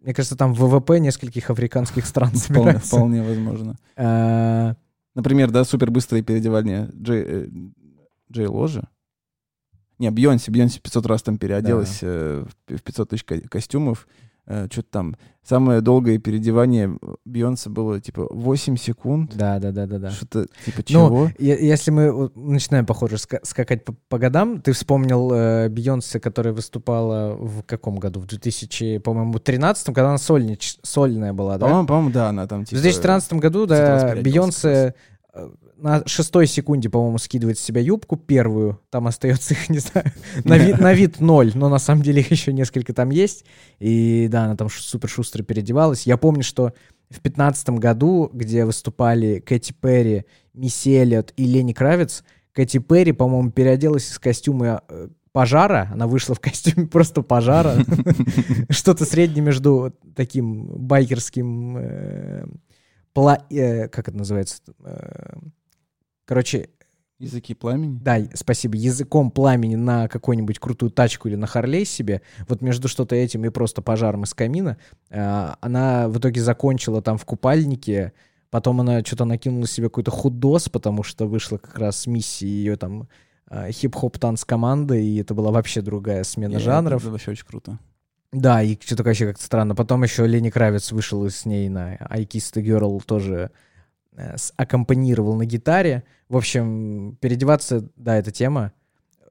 Мне 0.00 0.12
кажется, 0.14 0.36
там 0.36 0.52
ВВП 0.54 1.00
нескольких 1.00 1.48
африканских 1.50 2.06
стран 2.06 2.30
собирается. 2.34 2.88
вполне 2.96 3.22
возможно. 3.22 3.76
А, 3.96 4.74
Например, 5.14 5.50
да, 5.50 5.64
супербыстрое 5.64 6.22
переодевание 6.22 6.90
Джей, 6.94 7.22
э, 7.26 7.48
Джей 8.32 8.46
Ложи. 8.46 8.86
Не, 9.98 10.10
Бьонси, 10.10 10.50
Бьонси 10.50 10.80
500 10.80 11.06
раз 11.06 11.22
там 11.22 11.38
переоделась 11.38 11.98
э, 12.02 12.44
в 12.68 12.76
в 12.76 12.82
500 12.82 13.10
тысяч 13.10 13.24
ко- 13.24 13.40
костюмов. 13.48 14.06
Что-то 14.46 14.82
там. 14.90 15.16
Самое 15.42 15.80
долгое 15.80 16.18
переодевание 16.18 16.98
Бьонса 17.24 17.70
было, 17.70 17.98
типа, 17.98 18.26
8 18.30 18.76
секунд. 18.76 19.32
Да, 19.34 19.58
да, 19.58 19.70
да, 19.72 19.86
да, 19.86 19.98
да. 19.98 20.10
Что-то, 20.10 20.48
типа, 20.66 20.78
Ну, 20.80 20.84
чего? 20.84 21.30
Е- 21.38 21.66
Если 21.66 21.90
мы 21.90 22.30
начинаем, 22.34 22.84
похоже, 22.84 23.16
ска- 23.16 23.40
скакать 23.42 23.86
по, 23.86 23.94
по 24.10 24.18
годам, 24.18 24.60
ты 24.60 24.72
вспомнил 24.72 25.32
э, 25.32 25.70
Бейонсе, 25.70 26.20
которая 26.20 26.52
выступала 26.52 27.34
в 27.36 27.62
каком 27.62 27.96
году? 27.96 28.20
В 28.20 28.26
2000, 28.26 28.98
по-моему, 28.98 29.38
13 29.38 29.86
когда 29.86 30.08
она 30.10 30.18
сольнич, 30.18 30.76
сольная 30.82 31.32
была, 31.32 31.56
да? 31.56 31.64
По-моему, 31.64 31.86
по-моему, 31.88 32.10
да, 32.10 32.28
она 32.28 32.46
там, 32.46 32.66
В 32.66 32.68
типа... 32.68 32.82
2013 32.82 33.32
году, 33.34 33.66
500 33.66 33.78
раз 33.88 34.02
да, 34.02 34.14
э, 35.32 35.48
на 35.84 36.02
шестой 36.06 36.46
секунде, 36.46 36.88
по-моему, 36.88 37.18
скидывает 37.18 37.58
с 37.58 37.60
себя 37.60 37.82
юбку 37.82 38.16
первую, 38.16 38.80
там 38.88 39.06
остается 39.06 39.52
их, 39.52 39.68
не 39.68 39.80
знаю, 39.80 40.10
на 40.42 40.56
вид, 40.56 40.80
на 40.80 40.94
вид 40.94 41.20
ноль, 41.20 41.52
но 41.54 41.68
на 41.68 41.78
самом 41.78 42.02
деле 42.02 42.22
их 42.22 42.30
еще 42.30 42.54
несколько 42.54 42.94
там 42.94 43.10
есть, 43.10 43.44
и 43.80 44.26
да, 44.30 44.44
она 44.44 44.56
там 44.56 44.70
супер 44.70 45.10
шустро 45.10 45.42
переодевалась. 45.42 46.06
Я 46.06 46.16
помню, 46.16 46.42
что 46.42 46.72
в 47.10 47.20
2015 47.20 47.68
году, 47.72 48.30
где 48.32 48.64
выступали 48.64 49.40
Кэти 49.40 49.74
Перри, 49.78 50.24
Мисси 50.54 50.94
Эллиот 50.94 51.34
и 51.36 51.44
Лени 51.44 51.74
Кравец, 51.74 52.24
Кэти 52.52 52.78
Перри, 52.78 53.12
по-моему, 53.12 53.50
переоделась 53.50 54.10
из 54.10 54.18
костюма 54.18 54.84
э, 54.88 55.08
пожара, 55.32 55.90
она 55.92 56.06
вышла 56.06 56.34
в 56.34 56.40
костюме 56.40 56.86
просто 56.90 57.20
пожара, 57.20 57.76
что-то 58.70 59.04
среднее 59.04 59.42
между 59.42 59.92
таким 60.16 60.64
байкерским, 60.64 61.76
э, 61.76 62.46
э, 63.50 63.88
как 63.88 64.08
это 64.08 64.16
называется, 64.16 64.62
короче, 66.24 66.70
Языки 67.18 67.54
пламени. 67.54 67.98
да, 68.02 68.18
спасибо, 68.34 68.76
языком 68.76 69.30
пламени 69.30 69.76
на 69.76 70.08
какую-нибудь 70.08 70.58
крутую 70.58 70.90
тачку 70.90 71.28
или 71.28 71.36
на 71.36 71.46
Харлей 71.46 71.84
себе, 71.84 72.22
вот 72.48 72.60
между 72.60 72.88
что-то 72.88 73.14
этим 73.14 73.44
и 73.44 73.50
просто 73.50 73.82
пожаром 73.82 74.24
из 74.24 74.34
камина, 74.34 74.78
э, 75.10 75.54
она 75.60 76.08
в 76.08 76.18
итоге 76.18 76.40
закончила 76.42 77.02
там 77.02 77.16
в 77.16 77.24
купальнике, 77.24 78.12
потом 78.50 78.80
она 78.80 79.02
что-то 79.04 79.24
накинула 79.24 79.66
себе 79.68 79.86
какой-то 79.86 80.10
худос, 80.10 80.68
потому 80.68 81.04
что 81.04 81.26
вышла 81.26 81.58
как 81.58 81.78
раз 81.78 81.98
с 82.00 82.06
миссией 82.08 82.50
ее 82.50 82.76
там 82.76 83.08
э, 83.48 83.70
хип-хоп 83.70 84.18
танц 84.18 84.44
команды, 84.44 85.04
и 85.04 85.20
это 85.20 85.34
была 85.34 85.52
вообще 85.52 85.82
другая 85.82 86.24
смена 86.24 86.56
И 86.56 86.58
жанров. 86.58 87.02
Это 87.02 87.12
вообще 87.12 87.30
очень 87.30 87.46
круто. 87.46 87.78
Да, 88.32 88.60
и 88.60 88.76
что-то 88.80 89.04
вообще 89.04 89.28
как-то 89.28 89.44
странно. 89.44 89.76
Потом 89.76 90.02
еще 90.02 90.26
Лени 90.26 90.50
Кравец 90.50 90.90
вышел 90.90 91.24
с 91.24 91.44
ней 91.44 91.68
на 91.68 91.96
I 92.10 92.24
Kissed 92.24 92.58
a 92.58 92.62
Girl, 92.62 93.00
тоже 93.06 93.52
аккомпанировал 94.56 95.36
на 95.36 95.44
гитаре. 95.44 96.04
В 96.28 96.36
общем, 96.36 97.16
переодеваться, 97.20 97.88
да, 97.96 98.16
эта 98.16 98.30
тема. 98.30 98.72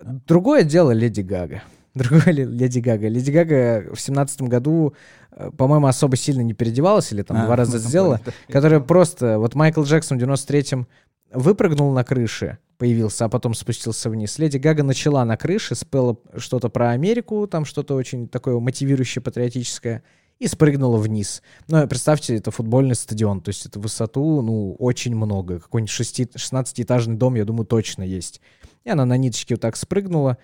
Другое 0.01 0.63
дело 0.63 0.91
Леди 0.91 1.21
Гага. 1.21 1.63
Другое 1.93 2.31
Леди 2.33 2.79
Гага. 2.79 3.07
Леди 3.07 3.31
Гага 3.31 3.93
в 3.93 3.99
семнадцатом 3.99 4.47
году, 4.49 4.93
э, 5.31 5.51
по-моему, 5.57 5.87
особо 5.87 6.15
сильно 6.15 6.41
не 6.41 6.53
переодевалась 6.53 7.11
или 7.11 7.21
там 7.21 7.37
А, 7.37 7.45
два 7.45 7.55
раза 7.55 7.73
в 7.73 7.75
этом 7.75 7.89
сделала, 7.89 8.17
плане, 8.17 8.37
да. 8.47 8.53
которая 8.53 8.79
просто... 8.79 9.39
Вот 9.39 9.55
Майкл 9.55 9.83
Джексон 9.83 10.19
в 10.19 10.23
93-м 10.23 10.87
выпрыгнул 11.31 11.91
на 11.91 12.03
крыше, 12.03 12.57
появился, 12.77 13.25
а 13.25 13.29
потом 13.29 13.53
спустился 13.53 14.09
вниз. 14.09 14.37
Леди 14.37 14.57
Гага 14.57 14.83
начала 14.83 15.23
на 15.25 15.37
крыше, 15.37 15.75
спела 15.75 16.17
что-то 16.37 16.69
про 16.69 16.91
Америку, 16.91 17.47
там 17.47 17.65
что-то 17.65 17.95
очень 17.95 18.27
такое 18.27 18.59
мотивирующее, 18.59 19.21
патриотическое, 19.21 20.03
и 20.43 20.47
спрыгнула 20.47 20.97
вниз. 20.97 21.41
Ну, 21.69 21.87
представьте, 21.87 22.35
это 22.35 22.51
футбольный 22.51 22.95
стадион, 22.95 23.39
то 23.39 23.47
есть 23.47 23.65
это 23.65 23.79
высоту, 23.79 24.41
ну, 24.41 24.75
очень 24.77 25.15
много. 25.15 25.61
Какой-нибудь 25.61 25.89
шести- 25.89 26.29
16-этажный 26.35 27.15
дом, 27.15 27.35
я 27.35 27.45
думаю, 27.45 27.65
точно 27.65 28.03
есть. 28.03 28.41
И 28.83 28.89
она 28.89 29.05
на 29.05 29.15
ниточке 29.15 29.55
вот 29.55 29.61
так 29.61 29.77
спрыгнула, 29.77 30.37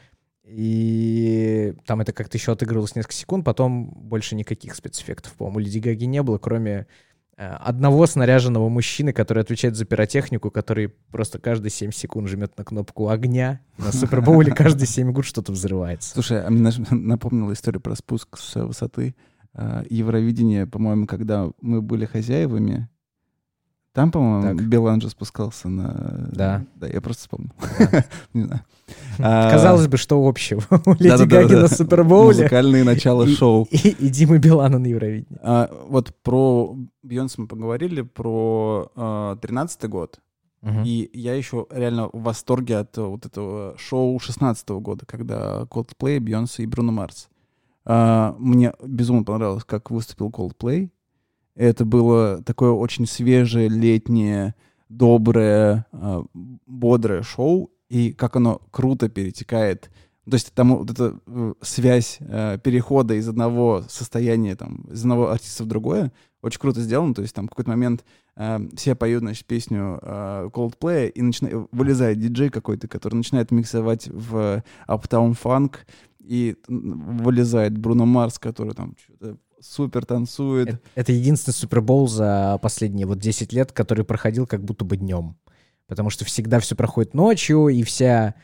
и 0.45 1.73
там 1.85 1.99
это 1.99 2.13
как-то 2.13 2.37
еще 2.37 2.53
отыгрывалось 2.53 2.95
несколько 2.95 3.13
секунд, 3.13 3.43
потом 3.43 3.89
больше 3.89 4.35
никаких 4.35 4.73
спецэффектов, 4.73 5.33
по-моему, 5.33 5.59
Леди 5.59 5.79
Гаги 5.79 6.05
не 6.05 6.23
было, 6.23 6.37
кроме 6.37 6.87
э, 7.35 7.45
одного 7.45 8.07
снаряженного 8.07 8.69
мужчины, 8.69 9.11
который 9.11 9.43
отвечает 9.43 9.75
за 9.75 9.83
пиротехнику, 9.83 10.49
который 10.49 10.87
просто 11.11 11.39
каждые 11.39 11.71
7 11.71 11.91
секунд 11.91 12.29
жмет 12.29 12.57
на 12.57 12.63
кнопку 12.63 13.09
огня. 13.09 13.59
На 13.77 13.91
Супербоуле 13.91 14.53
каждые 14.55 14.87
7 14.87 15.09
секунд 15.09 15.25
что-то 15.25 15.51
взрывается. 15.51 16.13
Слушай, 16.13 16.41
а 16.41 16.49
мне 16.49 16.71
напомнила 16.89 17.51
историю 17.51 17.81
про 17.81 17.97
спуск 17.97 18.37
с 18.37 18.55
высоты. 18.55 19.13
А, 19.53 19.83
Евровидение, 19.89 20.65
по-моему, 20.67 21.07
когда 21.07 21.49
мы 21.61 21.81
были 21.81 22.05
хозяевами, 22.05 22.87
там, 23.93 24.11
по-моему, 24.11 25.01
же 25.01 25.09
спускался 25.09 25.67
на... 25.67 26.29
Да. 26.31 26.65
Да, 26.75 26.87
я 26.87 27.01
просто 27.01 27.23
вспомнил. 27.23 27.51
Не 28.33 28.43
знаю. 28.43 28.61
А, 29.17 29.51
Казалось 29.51 29.87
бы, 29.87 29.97
что 29.97 30.25
общего 30.25 30.61
у 30.85 30.93
Леди. 30.93 31.23
Гаги 31.25 31.55
на 31.55 31.67
Супербоуле 31.67 32.37
Музыкальные 32.43 32.83
начала 32.83 33.27
шоу. 33.27 33.67
и 33.71 34.09
Димы 34.09 34.37
Билана 34.37 34.77
на 34.77 34.85
Евровидении. 34.85 35.39
А, 35.41 35.69
Вот 35.87 36.13
про 36.23 36.75
Бейонсе 37.01 37.41
мы 37.41 37.47
поговорили, 37.47 38.01
про 38.01 39.37
тринадцатый 39.41 39.89
год. 39.89 40.19
Мгм. 40.61 40.83
И 40.85 41.09
я 41.13 41.35
еще 41.35 41.67
реально 41.69 42.09
в 42.11 42.21
восторге 42.21 42.77
от 42.77 42.97
э, 42.97 43.01
вот 43.01 43.25
этого 43.25 43.75
шоу 43.77 44.19
16 44.19 44.67
года, 44.69 45.05
когда 45.05 45.61
Coldplay, 45.63 46.19
Бейонсе 46.19 46.63
и 46.63 46.65
Бруно 46.65 46.91
Марс. 46.91 47.29
А, 47.85 48.35
Мне 48.39 48.73
безумно 48.83 49.23
понравилось, 49.23 49.63
как 49.63 49.91
выступил 49.91 50.29
Coldplay. 50.29 50.89
Это 51.55 51.85
было 51.85 52.41
такое 52.43 52.71
очень 52.71 53.05
свежее, 53.05 53.69
летнее, 53.69 54.55
доброе, 54.87 55.85
а, 55.91 56.23
бодрое 56.33 57.23
шоу, 57.23 57.71
и 57.89 58.13
как 58.13 58.35
оно 58.35 58.61
круто 58.71 59.09
перетекает. 59.09 59.89
То 60.29 60.35
есть 60.35 60.53
там 60.53 60.77
вот 60.77 60.91
эта 60.91 61.19
э, 61.25 61.53
связь 61.61 62.17
э, 62.19 62.59
перехода 62.63 63.15
из 63.15 63.27
одного 63.27 63.83
состояния, 63.89 64.55
там, 64.55 64.85
из 64.91 65.01
одного 65.01 65.31
артиста 65.31 65.63
в 65.63 65.67
другое, 65.67 66.11
очень 66.41 66.59
круто 66.59 66.81
сделано, 66.81 67.13
то 67.13 67.21
есть 67.21 67.33
там 67.33 67.47
в 67.47 67.49
какой-то 67.49 67.71
момент 67.71 68.05
э, 68.35 68.59
все 68.75 68.95
поют, 68.95 69.21
значит, 69.21 69.45
песню 69.45 69.99
Coldplay, 70.03 71.09
и 71.09 71.21
начина... 71.21 71.67
вылезает 71.71 72.19
диджей 72.19 72.49
какой-то, 72.49 72.87
который 72.87 73.15
начинает 73.15 73.49
миксовать 73.51 74.07
в 74.07 74.63
Uptown 74.87 75.35
Funk, 75.41 75.77
и 76.29 76.55
вылезает 76.67 77.75
Бруно 77.75 78.05
Марс, 78.05 78.37
который 78.37 78.75
там 78.75 78.95
что-то 79.03 79.37
супер 79.59 80.05
танцует. 80.05 80.69
Это, 80.69 80.79
это 80.93 81.11
единственный 81.11 81.55
Супербол 81.55 82.07
за 82.07 82.59
последние 82.61 83.07
вот 83.07 83.17
10 83.17 83.51
лет, 83.51 83.71
который 83.71 84.05
проходил 84.05 84.45
как 84.45 84.63
будто 84.63 84.85
бы 84.85 84.95
днем. 84.95 85.37
Потому 85.87 86.11
что 86.11 86.25
всегда 86.25 86.59
все 86.59 86.75
проходит 86.75 87.15
ночью, 87.15 87.67
и 87.69 87.81
вся 87.81 88.35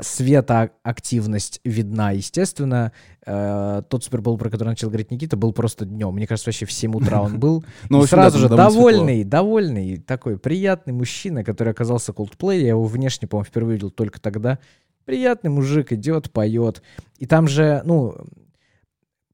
светоактивность 0.00 1.60
видна, 1.64 2.12
естественно. 2.12 2.92
Э, 3.26 3.82
тот 3.90 4.04
Супербол, 4.04 4.38
про 4.38 4.48
который 4.48 4.70
начал 4.70 4.88
говорить 4.88 5.10
Никита, 5.10 5.36
был 5.36 5.52
просто 5.52 5.84
днем. 5.84 6.14
Мне 6.14 6.26
кажется, 6.26 6.48
вообще 6.48 6.64
в 6.64 6.72
7 6.72 6.96
утра 6.96 7.20
он 7.20 7.38
был. 7.38 7.62
Ну, 7.90 8.04
сразу 8.06 8.38
же 8.38 8.48
довольный, 8.48 9.22
довольный, 9.22 9.98
такой 9.98 10.38
приятный 10.38 10.94
мужчина, 10.94 11.44
который 11.44 11.72
оказался 11.72 12.12
Coldplay. 12.12 12.60
Я 12.60 12.68
его 12.70 12.84
внешне, 12.84 13.28
по-моему, 13.28 13.44
впервые 13.44 13.74
видел 13.74 13.90
только 13.90 14.18
тогда. 14.18 14.58
Приятный 15.04 15.50
мужик, 15.50 15.92
идет, 15.92 16.30
поет. 16.30 16.82
И 17.18 17.26
там 17.26 17.48
же, 17.48 17.82
ну, 17.84 18.16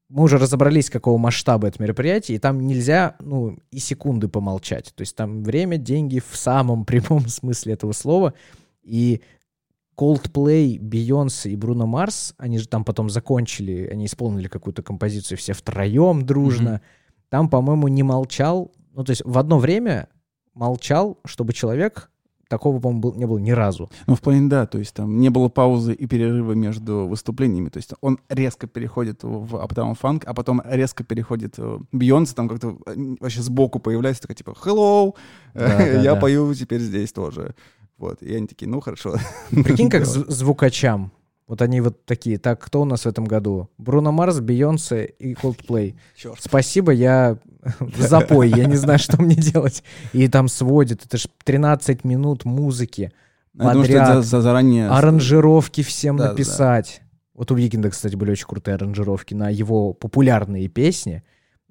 мы 0.09 0.23
уже 0.23 0.37
разобрались, 0.37 0.89
какого 0.89 1.17
масштаба 1.17 1.69
это 1.69 1.81
мероприятие, 1.81 2.35
и 2.35 2.39
там 2.39 2.59
нельзя, 2.67 3.15
ну, 3.19 3.57
и 3.71 3.79
секунды 3.79 4.27
помолчать. 4.27 4.93
То 4.93 5.01
есть 5.01 5.15
там 5.15 5.43
время, 5.43 5.77
деньги 5.77 6.19
в 6.19 6.35
самом 6.35 6.85
прямом 6.85 7.27
смысле 7.27 7.73
этого 7.73 7.93
слова. 7.93 8.33
И 8.83 9.21
Coldplay, 9.97 10.77
Beyoncé 10.77 11.51
и 11.51 11.55
Бруно 11.55 11.87
Марс, 11.87 12.33
они 12.37 12.57
же 12.57 12.67
там 12.67 12.83
потом 12.83 13.09
закончили, 13.09 13.87
они 13.91 14.05
исполнили 14.05 14.47
какую-то 14.47 14.83
композицию 14.83 15.37
все 15.37 15.53
втроем 15.53 16.25
дружно. 16.25 16.81
Mm-hmm. 16.83 17.25
Там, 17.29 17.49
по-моему, 17.49 17.87
не 17.87 18.03
молчал, 18.03 18.71
ну, 18.93 19.03
то 19.05 19.11
есть 19.11 19.21
в 19.23 19.37
одно 19.37 19.59
время 19.59 20.09
молчал, 20.53 21.19
чтобы 21.25 21.53
человек 21.53 22.10
такого, 22.51 22.81
по-моему, 22.81 23.13
не 23.15 23.25
было 23.25 23.37
ни 23.37 23.51
разу. 23.51 23.89
Ну, 24.07 24.15
в 24.15 24.19
плане, 24.19 24.49
да, 24.49 24.67
то 24.67 24.77
есть 24.77 24.93
там 24.93 25.21
не 25.21 25.29
было 25.29 25.47
паузы 25.47 25.93
и 25.93 26.05
перерыва 26.05 26.51
между 26.51 27.07
выступлениями, 27.07 27.69
то 27.69 27.77
есть 27.77 27.93
он 28.01 28.19
резко 28.27 28.67
переходит 28.67 29.23
в 29.23 29.55
Uptown 29.55 29.97
Funk, 29.99 30.23
а 30.25 30.33
потом 30.33 30.61
резко 30.65 31.05
переходит 31.05 31.57
в 31.57 31.85
Бейонсе, 31.93 32.35
там 32.35 32.49
как-то 32.49 32.77
э, 32.85 33.15
вообще 33.21 33.41
сбоку 33.41 33.79
появляется, 33.79 34.23
такая 34.23 34.35
типа 34.35 34.53
«Hello, 34.63 35.15
да, 35.53 35.81
я 35.81 36.13
да. 36.13 36.19
пою 36.19 36.53
теперь 36.53 36.81
здесь 36.81 37.13
тоже». 37.13 37.55
Вот, 37.97 38.21
и 38.21 38.35
они 38.35 38.47
такие, 38.47 38.67
ну 38.67 38.81
хорошо. 38.81 39.15
Прикинь, 39.49 39.89
как 39.89 40.05
звукачам. 40.05 41.11
Вот 41.47 41.61
они 41.61 41.81
вот 41.81 42.05
такие. 42.05 42.37
Так, 42.37 42.59
кто 42.59 42.81
у 42.81 42.85
нас 42.85 43.01
в 43.01 43.05
этом 43.05 43.25
году? 43.25 43.69
Бруно 43.77 44.11
Марс, 44.11 44.39
Бейонсе 44.39 45.05
и 45.19 45.33
Coldplay. 45.33 45.95
Черт. 46.15 46.37
Спасибо, 46.41 46.91
я 46.91 47.37
в 47.79 48.01
запой, 48.01 48.49
я 48.49 48.65
не 48.65 48.75
знаю, 48.75 48.99
что 48.99 49.21
мне 49.21 49.35
делать. 49.35 49.83
И 50.13 50.27
там 50.27 50.47
сводит, 50.47 51.05
это 51.05 51.17
же 51.17 51.29
13 51.43 52.03
минут 52.03 52.45
музыки 52.45 53.11
подряд. 53.57 54.07
Думаю, 54.07 54.23
за, 54.23 54.41
заранее... 54.41 54.89
Аранжировки 54.89 55.83
всем 55.83 56.17
да, 56.17 56.29
написать. 56.29 57.01
Да. 57.01 57.07
Вот 57.33 57.51
у 57.51 57.55
Викинда, 57.55 57.89
кстати, 57.89 58.15
были 58.15 58.31
очень 58.31 58.45
крутые 58.47 58.75
аранжировки 58.75 59.33
на 59.33 59.49
его 59.49 59.93
популярные 59.93 60.67
песни. 60.67 61.23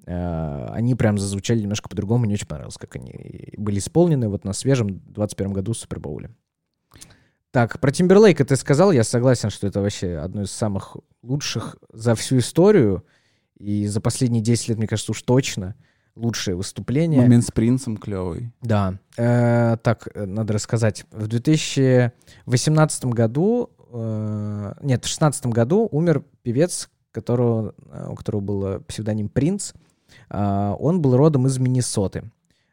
Э, 0.05 0.67
они 0.71 0.95
прям 0.95 1.17
зазвучали 1.17 1.61
немножко 1.61 1.89
по-другому, 1.89 2.25
мне 2.25 2.33
очень 2.33 2.47
понравилось, 2.47 2.77
как 2.77 2.95
они 2.95 3.53
были 3.57 3.79
исполнены 3.79 4.29
вот 4.29 4.43
на 4.43 4.53
свежем 4.53 5.01
21 5.05 5.53
году 5.53 5.73
Супербоуле. 5.73 6.31
Так, 7.51 7.79
про 7.79 7.91
Тимберлейка 7.91 8.45
ты 8.45 8.55
сказал, 8.55 8.91
я 8.91 9.03
согласен, 9.03 9.49
что 9.49 9.67
это 9.67 9.81
вообще 9.81 10.17
одно 10.17 10.43
из 10.43 10.51
самых 10.51 10.95
лучших 11.21 11.77
за 11.91 12.15
всю 12.15 12.37
историю, 12.37 13.05
и 13.61 13.87
за 13.87 14.01
последние 14.01 14.41
10 14.41 14.69
лет, 14.69 14.77
мне 14.77 14.87
кажется, 14.87 15.11
уж 15.11 15.21
точно 15.21 15.75
лучшее 16.15 16.55
выступление. 16.55 17.21
Момент 17.21 17.45
с 17.45 17.51
принцем 17.51 17.97
клевый. 17.97 18.51
Да. 18.61 18.95
Э, 19.17 19.77
так, 19.81 20.07
э, 20.13 20.25
надо 20.25 20.53
рассказать. 20.53 21.05
В 21.11 21.27
2018 21.27 23.05
году, 23.05 23.69
э, 23.91 24.73
нет, 24.81 24.99
в 24.99 25.07
2016 25.07 25.45
году 25.47 25.87
умер 25.91 26.23
певец, 26.43 26.89
которого, 27.11 27.73
э, 27.91 28.07
у 28.09 28.15
которого 28.15 28.41
был 28.41 28.79
псевдоним 28.81 29.29
Принц. 29.29 29.73
А, 30.29 30.75
он 30.79 31.01
был 31.01 31.15
родом 31.15 31.47
из 31.47 31.57
Миннесоты. 31.57 32.23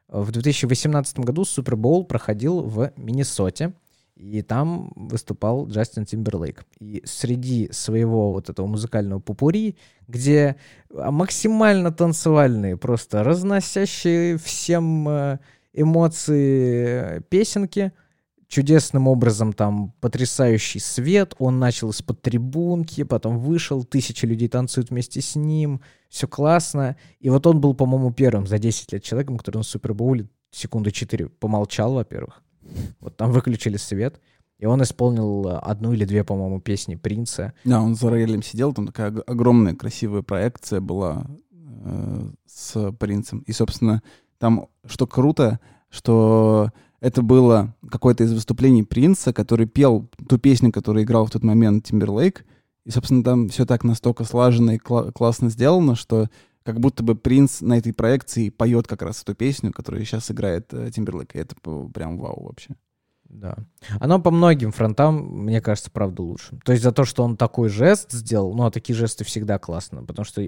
В 0.09 0.31
2018 0.33 1.19
году 1.21 1.45
Супербоул 1.45 2.05
проходил 2.05 2.63
в 2.63 2.93
Миннесоте, 2.97 3.75
и 4.19 4.43
там 4.43 4.93
выступал 4.97 5.69
Джастин 5.69 6.05
Тимберлейк. 6.05 6.65
И 6.81 7.03
среди 7.05 7.71
своего 7.73 8.33
вот 8.33 8.51
этого 8.51 8.67
музыкального 8.67 9.21
пупури, 9.21 9.77
где 10.07 10.57
максимально 10.91 11.93
танцевальные, 11.93 12.77
просто 12.77 13.23
разносящие 13.23 14.37
всем 14.37 15.09
э, 15.09 15.39
эмоции 15.73 17.23
песенки— 17.29 17.93
чудесным 18.49 19.07
образом 19.07 19.53
там 19.53 19.93
потрясающий 20.01 20.81
свет, 20.81 21.35
он 21.39 21.59
начал 21.59 21.91
из-под 21.91 22.21
трибунки, 22.23 23.05
потом 23.05 23.39
вышел, 23.39 23.85
тысячи 23.85 24.25
людей 24.25 24.49
танцуют 24.49 24.91
вместе 24.91 25.21
с 25.21 25.37
ним, 25.37 25.83
все 26.09 26.27
классно. 26.27 26.97
И 27.21 27.29
вот 27.29 27.47
он 27.47 27.61
был, 27.61 27.75
по-моему, 27.75 28.13
первым 28.13 28.47
за 28.47 28.59
10 28.59 28.93
лет 28.93 29.03
человеком, 29.05 29.37
который 29.37 29.59
на 29.59 29.63
Супербоуле 29.63 30.29
секунды 30.51 30.91
4 30.91 31.29
помолчал, 31.29 31.95
во-первых. 31.95 32.43
Вот 33.01 33.17
там 33.17 33.33
выключили 33.33 33.77
свет, 33.77 34.21
и 34.59 34.67
он 34.67 34.83
исполнил 34.83 35.59
одну 35.63 35.93
или 35.93 36.05
две, 36.05 36.25
по-моему, 36.25 36.61
песни 36.61 36.97
Принца. 36.97 37.53
Да, 37.65 37.81
он 37.81 37.95
за 37.95 38.11
роялем 38.11 38.43
сидел, 38.43 38.73
там 38.73 38.87
такая 38.87 39.15
огромная 39.27 39.75
красивая 39.75 40.23
проекция 40.23 40.81
была 40.81 41.27
э, 41.53 42.31
с 42.47 42.93
Принцем. 42.93 43.41
И, 43.41 43.53
собственно, 43.53 44.03
там 44.39 44.69
что 44.85 45.07
круто, 45.07 45.61
что 45.91 46.71
это 47.01 47.23
было 47.23 47.75
какое-то 47.89 48.25
из 48.25 48.33
выступлений 48.33 48.83
Принца, 48.83 49.33
который 49.33 49.67
пел 49.67 50.09
ту 50.29 50.39
песню, 50.39 50.73
которую 50.73 51.05
играл 51.05 51.27
в 51.27 51.31
тот 51.31 51.45
момент 51.45 51.85
Тимберлейк. 51.85 52.45
И, 52.85 52.91
собственно, 52.91 53.23
там 53.23 53.49
все 53.49 53.65
так 53.67 53.85
настолько 53.85 54.25
слаженно 54.25 54.73
и 54.73 54.79
кла- 54.79 55.13
классно 55.13 55.51
сделано, 55.51 55.95
что 55.95 56.29
как 56.69 56.81
будто 56.81 57.03
бы 57.03 57.15
Принц 57.15 57.63
на 57.63 57.79
этой 57.79 57.95
проекции 57.95 58.51
поет 58.51 58.87
как 58.87 59.01
раз 59.01 59.23
эту 59.23 59.35
песню, 59.35 59.73
которую 59.73 60.05
сейчас 60.05 60.31
играет 60.31 60.75
э, 60.75 60.91
Тимберлейк. 60.91 61.35
И 61.35 61.39
это 61.39 61.57
прям 61.95 62.19
вау 62.19 62.45
вообще. 62.45 62.77
Да. 63.25 63.57
Оно 64.01 64.21
по 64.21 64.31
многим 64.31 64.71
фронтам, 64.71 65.45
мне 65.45 65.63
кажется, 65.63 65.91
правда 65.91 66.21
лучше. 66.21 66.61
То 66.67 66.73
есть 66.73 66.85
за 66.85 66.93
то, 66.93 67.07
что 67.07 67.25
он 67.25 67.39
такой 67.39 67.71
жест 67.71 68.13
сделал, 68.13 68.53
ну, 68.53 68.67
а 68.67 68.71
такие 68.71 68.95
жесты 68.95 69.25
всегда 69.25 69.59
классно, 69.59 70.05
потому 70.05 70.27
что 70.27 70.43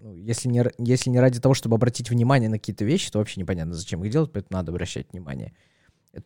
ну, 0.00 0.14
если, 0.14 0.48
не, 0.48 0.64
если 0.78 1.10
не 1.10 1.18
ради 1.18 1.40
того, 1.40 1.52
чтобы 1.54 1.74
обратить 1.74 2.10
внимание 2.10 2.48
на 2.48 2.60
какие-то 2.60 2.84
вещи, 2.84 3.10
то 3.10 3.18
вообще 3.18 3.40
непонятно, 3.40 3.74
зачем 3.74 4.04
их 4.04 4.12
делать, 4.12 4.30
поэтому 4.30 4.58
надо 4.58 4.70
обращать 4.70 5.10
внимание 5.10 5.52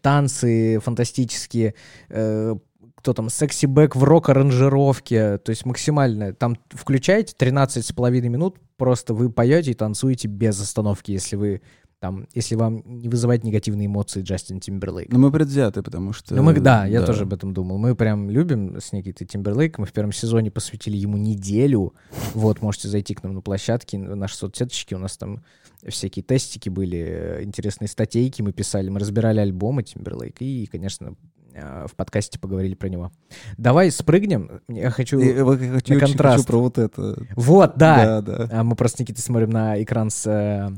танцы 0.03 0.79
фантастические, 0.81 1.75
э, 2.09 2.57
кто 3.01 3.15
там, 3.15 3.31
секси-бэк 3.31 3.97
в 3.97 4.05
рок-аранжировке, 4.05 5.39
то 5.39 5.51
есть 5.51 5.65
максимально. 5.65 6.35
Там 6.35 6.57
включаете 6.69 7.35
13,5 7.39 8.21
минут, 8.29 8.59
просто 8.77 9.15
вы 9.15 9.31
поете 9.31 9.71
и 9.71 9.75
танцуете 9.75 10.29
без 10.29 10.61
остановки, 10.61 11.11
если 11.11 11.37
вы 11.37 11.63
там, 11.99 12.27
если 12.35 12.55
вам 12.55 12.83
не 12.85 13.09
вызывает 13.09 13.45
негативные 13.45 13.87
эмоции 13.87 14.23
Джастин 14.23 14.61
Тимберлейк. 14.61 15.13
Ну, 15.13 15.19
мы 15.19 15.31
предвзяты, 15.31 15.83
потому 15.83 16.15
что... 16.15 16.35
Ну, 16.35 16.43
мы, 16.43 16.59
да, 16.59 16.87
я 16.87 17.01
да. 17.01 17.07
тоже 17.07 17.25
об 17.25 17.35
этом 17.35 17.53
думал. 17.53 17.77
Мы 17.77 17.95
прям 17.95 18.31
любим 18.31 18.81
с 18.81 18.93
Никитой 18.93 19.27
Тимберлейк. 19.27 19.79
Мы 19.79 19.85
в 19.85 19.93
первом 19.93 20.13
сезоне 20.13 20.51
посвятили 20.51 20.97
ему 20.97 21.19
неделю. 21.19 21.95
Вот, 22.33 22.63
можете 22.63 22.89
зайти 22.89 23.15
к 23.15 23.23
нам 23.23 23.35
на 23.35 23.43
площадке, 23.43 23.99
наши 23.99 24.35
соцсеточки. 24.35 24.95
У 24.95 24.99
нас 24.99 25.19
там 25.19 25.45
всякие 25.87 26.23
тестики 26.23 26.71
были, 26.71 27.41
интересные 27.43 27.89
статейки 27.89 28.41
мы 28.41 28.53
писали. 28.53 28.89
Мы 28.89 28.99
разбирали 28.99 29.41
альбомы 29.41 29.83
Тимберлейк. 29.83 30.41
И, 30.41 30.67
конечно, 30.73 31.17
Э, 31.40 31.40
в 31.61 31.95
подкасте 31.97 32.39
поговорили 32.39 32.75
про 32.75 32.89
него. 32.89 33.13
Давай 33.57 33.91
спрыгнем. 33.91 34.61
Я 34.69 34.91
хочу 34.91 35.19
я, 35.19 35.37
я 35.37 35.45
хочу, 35.45 35.95
на 35.95 36.01
контраст. 36.01 36.39
Хочу 36.39 36.47
про 36.47 36.59
вот 36.59 36.79
это. 36.79 37.17
Вот, 37.37 37.73
да. 37.77 38.21
да, 38.21 38.23
да. 38.23 38.49
А 38.51 38.65
мы 38.65 38.77
просто 38.77 38.99
с 38.99 39.01
Никитой 39.01 39.23
смотрим 39.23 39.51
на 39.51 39.83
экран 39.83 40.11
с 40.11 40.27
э, 40.27 40.71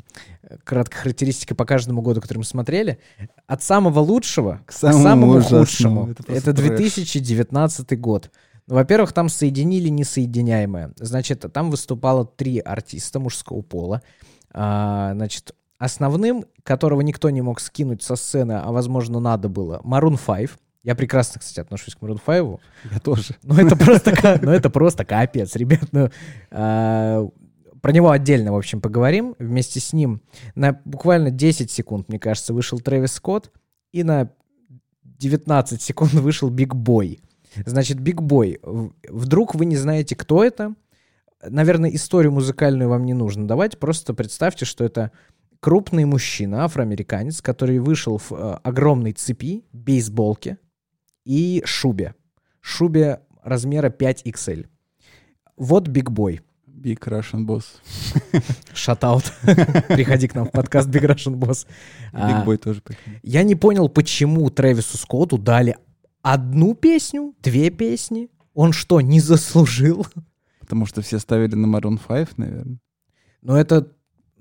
краткой 0.64 0.98
характеристикой 1.00 1.56
по 1.56 1.64
каждому 1.64 2.02
году, 2.02 2.20
который 2.20 2.38
мы 2.38 2.44
смотрели. 2.44 2.98
От 3.46 3.62
самого 3.62 4.00
лучшего 4.00 4.60
к 4.66 4.72
самому, 4.72 4.98
к 4.98 5.02
самому 5.02 5.42
худшему. 5.42 6.10
Это, 6.10 6.32
это 6.32 6.52
2019 6.52 8.00
год. 8.00 8.30
Ну, 8.66 8.76
во-первых, 8.76 9.12
там 9.12 9.28
соединили 9.28 9.88
несоединяемое. 9.88 10.92
Значит, 10.96 11.44
там 11.52 11.70
выступало 11.70 12.24
три 12.24 12.58
артиста 12.58 13.18
мужского 13.18 13.62
пола. 13.62 14.02
А, 14.52 15.12
значит, 15.14 15.54
Основным, 15.82 16.44
которого 16.62 17.00
никто 17.00 17.28
не 17.30 17.42
мог 17.42 17.58
скинуть 17.58 18.04
со 18.04 18.14
сцены, 18.14 18.52
а, 18.52 18.70
возможно, 18.70 19.18
надо 19.18 19.48
было, 19.48 19.80
Maroon 19.82 20.16
5. 20.16 20.50
Я 20.82 20.96
прекрасно, 20.96 21.40
кстати, 21.40 21.60
отношусь 21.60 21.94
к 21.94 22.02
Maroon 22.02 22.20
5. 22.24 22.60
Я 22.92 22.98
тоже. 22.98 23.36
Но 23.44 23.60
это 23.60 23.76
просто, 23.76 24.38
ну, 24.42 24.50
это 24.50 24.68
просто 24.68 25.04
капец, 25.04 25.54
ребят. 25.54 25.84
Ну, 25.92 26.10
а, 26.50 27.28
про 27.80 27.92
него 27.92 28.10
отдельно, 28.10 28.52
в 28.52 28.56
общем, 28.56 28.80
поговорим. 28.80 29.36
Вместе 29.38 29.78
с 29.78 29.92
ним 29.92 30.22
на 30.56 30.80
буквально 30.84 31.30
10 31.30 31.70
секунд, 31.70 32.08
мне 32.08 32.18
кажется, 32.18 32.52
вышел 32.52 32.80
Трэвис 32.80 33.12
Скотт, 33.12 33.52
и 33.92 34.02
на 34.02 34.32
19 35.04 35.80
секунд 35.80 36.12
вышел 36.14 36.50
Big 36.50 36.74
Boi. 36.74 37.20
Значит, 37.64 38.00
Big 38.00 38.20
Boi. 38.20 38.58
Вдруг 39.08 39.54
вы 39.54 39.66
не 39.66 39.76
знаете, 39.76 40.16
кто 40.16 40.42
это? 40.42 40.74
Наверное, 41.48 41.90
историю 41.90 42.32
музыкальную 42.32 42.88
вам 42.88 43.04
не 43.04 43.14
нужно 43.14 43.46
давать. 43.46 43.78
Просто 43.78 44.14
представьте, 44.14 44.64
что 44.64 44.84
это 44.84 45.12
крупный 45.60 46.06
мужчина, 46.06 46.64
афроамериканец, 46.64 47.40
который 47.40 47.78
вышел 47.78 48.18
в 48.18 48.32
э, 48.32 48.58
огромной 48.64 49.12
цепи, 49.12 49.64
бейсболке 49.72 50.58
и 51.24 51.62
шубе. 51.64 52.14
Шубе 52.60 53.20
размера 53.42 53.90
5XL. 53.90 54.66
Вот 55.56 55.88
Big 55.88 56.10
Boi. 56.10 56.40
Big 56.66 56.98
Russian 57.00 57.46
Boss. 57.46 57.64
Shout-out. 58.74 59.24
Приходи 59.88 60.26
к 60.28 60.34
нам 60.34 60.46
в 60.46 60.50
подкаст 60.50 60.88
Big 60.88 61.04
Russian 61.04 61.34
Boss. 61.34 61.66
Big 62.12 62.42
А, 62.42 62.44
Boy 62.44 62.56
тоже. 62.56 62.80
прикольно. 62.80 63.20
Я 63.22 63.42
не 63.44 63.54
понял, 63.54 63.88
почему 63.88 64.50
Трэвису 64.50 64.98
Скотту 64.98 65.38
дали 65.38 65.76
одну 66.22 66.74
песню, 66.74 67.34
две 67.40 67.70
песни. 67.70 68.28
Он 68.54 68.72
что, 68.72 69.00
не 69.00 69.20
заслужил? 69.20 70.06
Потому 70.60 70.86
что 70.86 71.02
все 71.02 71.18
ставили 71.18 71.54
на 71.54 71.66
Maroon 71.66 72.00
5, 72.06 72.38
наверное. 72.38 72.78
Но 73.42 73.56
это 73.56 73.92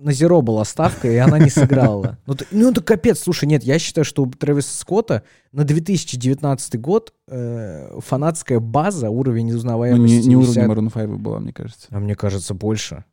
на 0.03 0.13
зеро 0.13 0.41
была 0.41 0.65
ставка, 0.65 1.09
и 1.11 1.15
она 1.17 1.37
не 1.39 1.49
сыграла. 1.49 2.17
Ну, 2.25 2.35
ну 2.51 2.71
это 2.71 2.81
капец. 2.81 3.19
Слушай, 3.19 3.45
нет, 3.45 3.63
я 3.63 3.77
считаю, 3.79 4.03
что 4.05 4.23
у 4.23 4.31
Трэвиса 4.31 4.75
Скотта 4.77 5.23
на 5.51 5.63
2019 5.63 6.79
год 6.79 7.13
э, 7.27 7.99
фанатская 7.99 8.59
база, 8.59 9.09
уровень 9.09 9.49
Ну, 9.51 9.57
узнаваемости... 9.57 10.15
не, 10.15 10.27
не 10.27 10.35
уровень 10.35 10.53
50. 10.55 10.69
Maroon 10.77 10.91
5 11.09 11.19
была, 11.21 11.39
мне 11.39 11.53
кажется. 11.53 11.87
А 11.91 11.99
мне 11.99 12.15
кажется, 12.15 12.53
больше. 12.53 13.05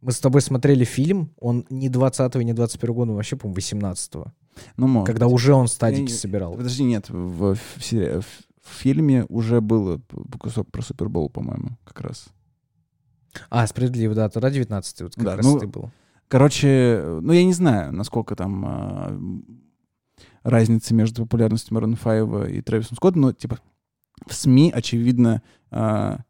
Мы 0.00 0.12
с 0.12 0.18
тобой 0.18 0.40
смотрели 0.42 0.84
фильм, 0.84 1.30
он 1.40 1.64
не 1.70 1.88
20 1.88 2.34
не 2.36 2.52
21 2.52 2.94
года, 2.94 3.12
вообще, 3.12 3.36
по-моему, 3.36 3.54
18 3.54 4.14
Ну, 4.76 4.86
может 4.88 5.06
когда 5.06 5.26
уже 5.28 5.54
он 5.54 5.68
стадики 5.68 6.10
собирал. 6.10 6.54
Подожди, 6.54 6.82
нет, 6.84 7.08
в, 7.08 7.54
в 7.54 7.56
в- 7.56 8.22
в 8.62 8.74
фильме 8.78 9.24
уже 9.28 9.60
было 9.60 9.98
п- 9.98 10.38
кусок 10.38 10.70
про 10.70 10.82
Супербол, 10.82 11.28
по-моему, 11.30 11.70
как 11.84 12.00
раз. 12.00 12.26
А, 13.50 13.66
справедливо, 13.66 14.14
да, 14.14 14.28
тогда 14.28 14.50
19 14.50 15.00
вот 15.02 15.14
как 15.14 15.24
Да, 15.24 15.36
раз 15.36 15.44
ну, 15.46 15.58
ты 15.58 15.66
был. 15.66 15.90
Короче, 16.32 17.04
ну 17.20 17.30
я 17.34 17.44
не 17.44 17.52
знаю, 17.52 17.92
насколько 17.92 18.34
там 18.34 18.64
а, 18.66 19.20
разница 20.42 20.94
между 20.94 21.24
популярностью 21.24 21.76
Maroon 21.76 22.46
5 22.46 22.50
и 22.50 22.62
Трэвисом 22.62 22.96
Скоттом, 22.96 23.20
но 23.20 23.32
типа 23.34 23.58
в 24.26 24.32
СМИ, 24.32 24.72
очевидно, 24.74 25.42
а, 25.70 26.20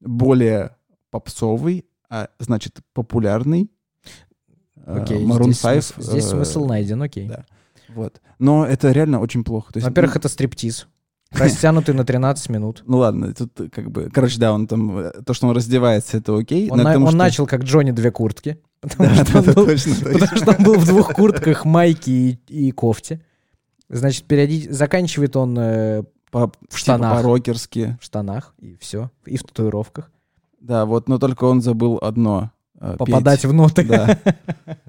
более 0.00 0.76
попсовый, 1.10 1.86
а 2.08 2.28
значит 2.38 2.78
популярный 2.92 3.68
а, 4.86 5.02
Окей, 5.02 5.26
Maroon 5.26 5.46
здесь, 5.46 5.62
5. 5.62 5.84
смысл, 5.84 6.10
здесь 6.12 6.24
э, 6.26 6.28
смысл 6.28 6.66
найден, 6.66 7.02
окей. 7.02 7.26
да. 7.26 7.44
Вот. 7.88 8.20
Но 8.38 8.64
это 8.64 8.92
реально 8.92 9.18
очень 9.18 9.42
плохо. 9.42 9.72
То 9.72 9.78
есть, 9.78 9.88
Во-первых, 9.88 10.14
ну, 10.14 10.18
это 10.20 10.28
стриптиз. 10.28 10.86
Растянутый 11.32 11.96
на 11.96 12.04
13 12.04 12.48
минут. 12.48 12.84
ну 12.86 12.98
ладно, 12.98 13.34
тут 13.34 13.60
э, 13.60 13.68
как 13.70 13.90
бы, 13.90 14.08
короче, 14.08 14.38
да, 14.38 14.52
он 14.52 14.68
там, 14.68 14.98
э, 14.98 15.22
то, 15.26 15.34
что 15.34 15.48
он 15.48 15.56
раздевается, 15.56 16.18
это 16.18 16.38
окей. 16.38 16.70
Он, 16.70 16.78
на- 16.78 16.84
потому 16.84 17.06
он 17.06 17.10
что- 17.10 17.18
начал 17.18 17.46
как 17.48 17.64
Джонни 17.64 17.90
две 17.90 18.12
куртки. 18.12 18.60
Потому, 18.80 19.08
Да, 19.08 19.24
что, 19.24 19.32
да, 19.32 19.38
он 19.40 19.44
был, 19.54 19.66
точно, 19.66 19.94
точно. 19.94 20.12
потому 20.12 20.36
что 20.36 20.50
он 20.56 20.64
был 20.64 20.74
в 20.74 20.86
двух 20.86 21.12
куртках, 21.14 21.64
майке 21.64 22.12
и, 22.12 22.38
и 22.48 22.70
кофте. 22.70 23.20
Значит, 23.88 24.24
периоди... 24.24 24.68
заканчивает 24.70 25.34
он 25.36 25.58
э, 25.58 26.02
По, 26.30 26.52
в 26.68 26.76
штанах. 26.78 27.12
Типа 27.18 27.22
по-рокерски. 27.22 27.98
в 28.00 28.04
штанах, 28.04 28.54
и 28.60 28.76
все, 28.80 29.10
и 29.26 29.36
в 29.36 29.42
татуировках. 29.42 30.10
Да, 30.60 30.84
вот, 30.86 31.08
но 31.08 31.18
только 31.18 31.44
он 31.44 31.62
забыл 31.62 31.98
одно. 32.02 32.50
э, 32.80 32.96
Попадать 32.98 33.42
петь. 33.42 33.50
в 33.50 33.54
ноты. 33.54 33.84
Да. 33.84 34.18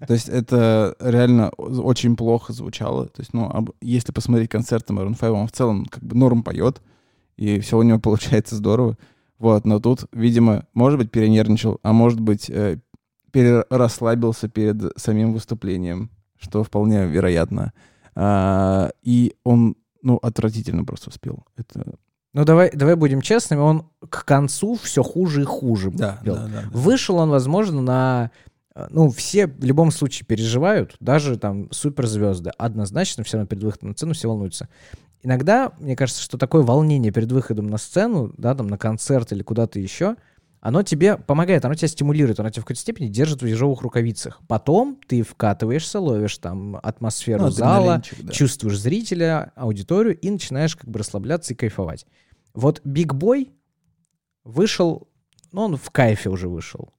То 0.07 0.13
есть 0.13 0.27
это 0.29 0.95
реально 0.99 1.49
очень 1.49 2.15
плохо 2.15 2.53
звучало. 2.53 3.05
То 3.07 3.21
есть, 3.21 3.33
ну, 3.33 3.49
об- 3.49 3.71
если 3.81 4.11
посмотреть 4.11 4.49
концерты 4.49 4.93
Maroon 4.93 5.17
5, 5.17 5.23
он 5.31 5.47
в 5.47 5.51
целом 5.51 5.85
как 5.85 6.03
бы 6.03 6.15
норм 6.17 6.43
поет, 6.43 6.81
и 7.37 7.59
все 7.61 7.77
у 7.77 7.83
него 7.83 7.99
получается 8.01 8.55
здорово. 8.55 8.97
Вот, 9.37 9.63
но 9.65 9.79
тут, 9.79 10.05
видимо, 10.11 10.65
может 10.73 10.99
быть, 10.99 11.09
перенервничал, 11.11 11.79
а 11.81 11.93
может 11.93 12.19
быть, 12.19 12.49
э, 12.49 12.79
перерасслабился 13.31 14.47
перед 14.49 14.81
самим 14.97 15.33
выступлением, 15.33 16.09
что 16.39 16.63
вполне 16.63 17.05
вероятно. 17.07 17.73
А, 18.15 18.91
и 19.01 19.35
он, 19.43 19.75
ну, 20.01 20.17
отвратительно 20.17 20.83
просто 20.85 21.11
спел. 21.11 21.45
Это... 21.57 21.95
Ну, 22.33 22.45
давай, 22.45 22.69
давай 22.71 22.95
будем 22.95 23.21
честными, 23.21 23.59
он 23.61 23.89
к 24.07 24.23
концу 24.25 24.75
все 24.75 25.01
хуже 25.03 25.41
и 25.41 25.45
хуже 25.45 25.89
Да, 25.91 26.19
пел. 26.23 26.35
да, 26.35 26.41
да. 26.47 26.61
да. 26.63 26.69
Вышел 26.71 27.15
он, 27.17 27.29
возможно, 27.29 27.81
на... 27.81 28.31
э, 28.75 28.87
Ну, 28.91 29.09
все 29.09 29.47
в 29.47 29.63
любом 29.63 29.89
случае 29.91 30.27
переживают, 30.27 30.95
даже 30.99 31.37
там 31.37 31.71
суперзвезды. 31.71 32.51
Однозначно 32.57 33.23
все 33.23 33.37
равно 33.37 33.47
перед 33.47 33.63
выходом 33.63 33.89
на 33.89 33.95
сцену 33.95 34.13
все 34.13 34.27
волнуются. 34.27 34.69
Иногда, 35.23 35.71
мне 35.79 35.95
кажется, 35.95 36.21
что 36.21 36.37
такое 36.37 36.61
волнение 36.61 37.11
перед 37.11 37.31
выходом 37.31 37.67
на 37.67 37.77
сцену, 37.77 38.31
да, 38.37 38.53
там 38.55 38.67
на 38.67 38.77
концерт 38.77 39.31
или 39.33 39.41
куда-то 39.43 39.79
еще, 39.79 40.15
оно 40.61 40.83
тебе 40.83 41.17
помогает, 41.17 41.63
оно 41.63 41.73
тебя 41.73 41.87
стимулирует, 41.87 42.39
оно 42.39 42.49
тебя 42.49 42.61
в 42.61 42.65
какой-то 42.65 42.81
степени 42.81 43.07
держит 43.07 43.41
в 43.41 43.45
ежовых 43.45 43.81
рукавицах. 43.81 44.41
Потом 44.47 44.99
ты 45.07 45.21
вкатываешься, 45.21 45.99
ловишь 45.99 46.37
там 46.37 46.77
атмосферу 46.83 47.45
Ну, 47.45 47.49
зала, 47.49 48.01
да. 48.19 48.31
чувствуешь 48.31 48.77
зрителя, 48.77 49.53
аудиторию 49.55 50.17
и 50.19 50.29
начинаешь 50.29 50.75
как 50.75 50.89
бы 50.89 50.99
расслабляться 50.99 51.53
и 51.53 51.55
кайфовать. 51.57 52.05
Вот 52.53 52.81
Биг 52.83 53.13
Бой 53.13 53.51
вышел, 54.43 55.07
ну, 55.51 55.61
он 55.61 55.77
в 55.77 55.89
кайфе 55.91 56.29
уже 56.29 56.49
вышел. 56.49 56.89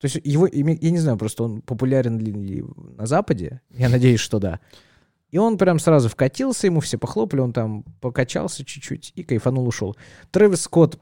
То 0.00 0.06
есть 0.06 0.18
его, 0.24 0.46
я 0.50 0.90
не 0.90 0.98
знаю, 0.98 1.18
просто 1.18 1.44
он 1.44 1.60
популярен 1.60 2.18
ли 2.18 2.64
на 2.96 3.04
Западе, 3.04 3.60
я 3.68 3.90
надеюсь, 3.90 4.20
что 4.20 4.38
да. 4.38 4.60
И 5.30 5.36
он 5.38 5.58
прям 5.58 5.78
сразу 5.78 6.08
вкатился, 6.08 6.66
ему 6.66 6.80
все 6.80 6.96
похлопали, 6.96 7.40
он 7.40 7.52
там 7.52 7.84
покачался 8.00 8.64
чуть-чуть 8.64 9.12
и 9.14 9.22
кайфанул, 9.22 9.68
ушел. 9.68 9.96
Трэвис 10.30 10.62
Скотт, 10.62 10.98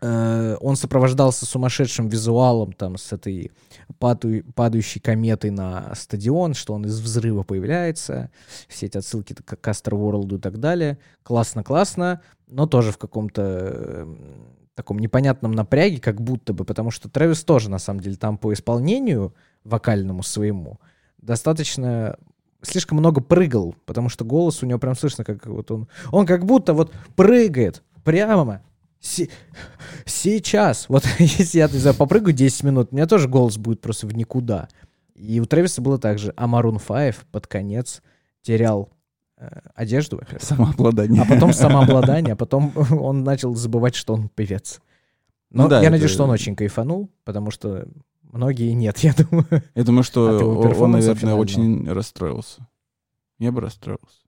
он 0.00 0.76
сопровождался 0.76 1.44
сумасшедшим 1.44 2.08
визуалом, 2.08 2.72
там, 2.72 2.96
с 2.96 3.12
этой 3.12 3.52
падающей 3.98 5.00
кометой 5.00 5.50
на 5.50 5.94
стадион, 5.94 6.54
что 6.54 6.72
он 6.72 6.86
из 6.86 7.00
взрыва 7.00 7.42
появляется, 7.42 8.30
все 8.68 8.86
эти 8.86 8.96
отсылки 8.96 9.34
к 9.34 9.56
Кастер 9.60 9.94
Ворлду 9.94 10.36
и 10.36 10.40
так 10.40 10.58
далее. 10.58 10.98
Классно-классно, 11.22 12.22
но 12.46 12.66
тоже 12.66 12.92
в 12.92 12.98
каком-то 12.98 13.42
э, 13.42 14.14
таком 14.74 14.98
непонятном 14.98 15.52
напряге, 15.52 16.00
как 16.00 16.20
будто 16.22 16.54
бы, 16.54 16.64
потому 16.64 16.90
что 16.90 17.10
Трэвис 17.10 17.44
тоже, 17.44 17.68
на 17.68 17.78
самом 17.78 18.00
деле, 18.00 18.16
там 18.16 18.38
по 18.38 18.52
исполнению 18.54 19.34
вокальному 19.64 20.22
своему 20.22 20.80
достаточно 21.18 22.16
слишком 22.62 22.98
много 22.98 23.20
прыгал, 23.20 23.74
потому 23.86 24.08
что 24.08 24.24
голос 24.24 24.62
у 24.62 24.66
него 24.66 24.78
прям 24.78 24.94
слышно, 24.94 25.24
как 25.24 25.46
вот 25.46 25.70
он... 25.70 25.88
Он 26.10 26.26
как 26.26 26.44
будто 26.44 26.72
вот 26.74 26.92
прыгает 27.16 27.82
прямо 28.04 28.62
сейчас. 29.00 30.88
Вот 30.88 31.04
если 31.18 31.58
я, 31.58 31.68
не 31.68 31.78
знаю, 31.78 31.96
попрыгаю 31.96 32.34
10 32.34 32.64
минут, 32.64 32.88
у 32.90 32.94
меня 32.94 33.06
тоже 33.06 33.28
голос 33.28 33.56
будет 33.56 33.80
просто 33.80 34.06
в 34.06 34.14
никуда. 34.14 34.68
И 35.14 35.40
у 35.40 35.44
Трэвиса 35.46 35.80
было 35.82 35.98
так 35.98 36.18
же. 36.18 36.32
А 36.36 36.46
Maroon 36.46 36.80
5 36.84 37.16
под 37.30 37.46
конец 37.46 38.02
терял 38.42 38.90
э, 39.36 39.48
одежду, 39.74 40.16
во-первых. 40.16 40.42
Самообладание. 40.42 41.22
А 41.22 41.26
потом 41.26 41.52
самообладание, 41.52 42.32
а 42.32 42.36
потом 42.36 42.72
он 42.90 43.22
начал 43.24 43.54
забывать, 43.54 43.94
что 43.94 44.14
он 44.14 44.28
певец. 44.28 44.80
Но 45.50 45.64
Ну 45.64 45.68
да, 45.68 45.76
я 45.78 45.82
это- 45.84 45.90
надеюсь, 45.92 46.10
что 46.12 46.24
он 46.24 46.30
очень 46.30 46.56
кайфанул, 46.56 47.10
потому 47.24 47.50
что 47.50 47.86
многие 48.22 48.72
нет, 48.72 48.98
я 49.04 49.12
думаю. 49.14 49.46
Я 49.74 49.84
думаю, 49.84 50.04
что 50.04 50.22
он, 50.38 50.92
наверное, 50.92 51.14
финального. 51.14 51.40
очень 51.40 51.90
расстроился. 51.90 52.66
Я 53.38 53.52
бы 53.52 53.60
расстроился. 53.60 54.19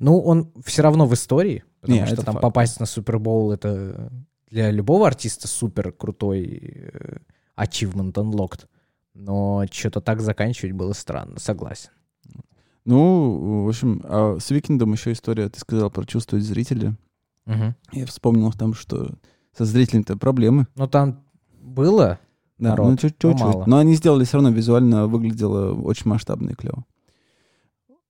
Ну, 0.00 0.18
он 0.20 0.52
все 0.64 0.82
равно 0.82 1.06
в 1.06 1.14
истории, 1.14 1.64
потому 1.80 2.00
Не, 2.00 2.06
что 2.06 2.16
там 2.22 2.34
факт. 2.34 2.42
попасть 2.42 2.80
на 2.80 2.86
Супербоул 2.86 3.52
это 3.52 4.12
для 4.50 4.70
любого 4.70 5.06
артиста 5.06 5.48
супер 5.48 5.92
крутой 5.92 6.90
э, 6.94 7.16
achievement 7.56 8.12
unlocked. 8.12 8.66
Но 9.14 9.64
что-то 9.70 10.00
так 10.00 10.20
заканчивать 10.20 10.72
было 10.74 10.92
странно, 10.92 11.38
согласен. 11.38 11.90
Ну, 12.84 13.64
в 13.64 13.68
общем, 13.68 14.00
а 14.04 14.38
с 14.40 14.50
Викиндом 14.50 14.92
еще 14.92 15.12
история, 15.12 15.48
ты 15.48 15.60
сказал 15.60 15.90
про 15.90 16.04
чувствовать 16.04 16.44
зрителя. 16.44 16.96
Я 17.46 18.06
вспомнил 18.06 18.52
там, 18.52 18.74
что 18.74 19.10
со 19.56 19.64
зрителями-то 19.64 20.16
проблемы. 20.16 20.66
Ну, 20.76 20.86
там 20.88 21.22
было, 21.60 22.18
Да, 22.58 22.70
Народ, 22.70 22.90
ну, 22.90 22.96
чуть- 22.96 23.16
ну, 23.22 23.30
чуть-чуть. 23.32 23.40
мало. 23.54 23.64
Но 23.66 23.78
они 23.78 23.94
сделали 23.94 24.24
все 24.24 24.34
равно 24.36 24.50
визуально, 24.50 25.06
выглядело 25.08 25.74
очень 25.74 26.08
масштабно 26.08 26.50
и 26.50 26.54
клево. 26.54 26.84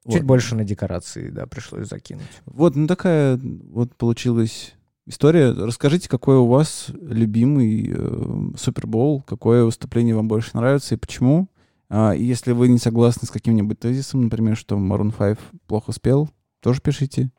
Чуть 0.04 0.20
Вот. 0.20 0.24
больше 0.24 0.54
на 0.54 0.64
декорации, 0.64 1.30
да, 1.30 1.46
пришлось 1.46 1.88
закинуть. 1.88 2.26
Вот, 2.44 2.76
ну 2.76 2.86
такая 2.86 3.38
вот 3.38 3.94
получилась 3.96 4.74
история. 5.06 5.52
Расскажите, 5.52 6.08
какой 6.08 6.36
у 6.36 6.46
вас 6.46 6.88
любимый 7.00 7.92
э, 7.94 8.50
Супербол, 8.56 9.22
какое 9.22 9.64
выступление 9.64 10.14
вам 10.14 10.28
больше 10.28 10.50
нравится 10.54 10.94
и 10.94 10.98
почему? 10.98 11.48
А, 11.88 12.12
и 12.12 12.24
если 12.24 12.52
вы 12.52 12.68
не 12.68 12.78
согласны 12.78 13.26
с 13.26 13.30
каким-нибудь 13.30 13.78
тезисом, 13.78 14.22
например, 14.22 14.56
что 14.56 14.76
Maroon 14.76 15.14
5 15.16 15.38
плохо 15.66 15.92
спел, 15.92 16.30
тоже 16.60 16.80
пишите. 16.80 17.30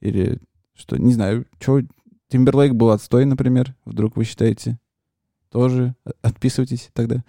Или 0.00 0.40
что, 0.74 0.96
не 0.98 1.14
знаю, 1.14 1.46
что 1.58 1.80
Тимберлейк 2.28 2.74
был 2.74 2.90
отстой, 2.90 3.24
например, 3.24 3.74
вдруг 3.84 4.16
вы 4.16 4.24
считаете. 4.24 4.78
Тоже 5.54 5.94
отписывайтесь 6.20 6.90
тогда. 6.94 7.22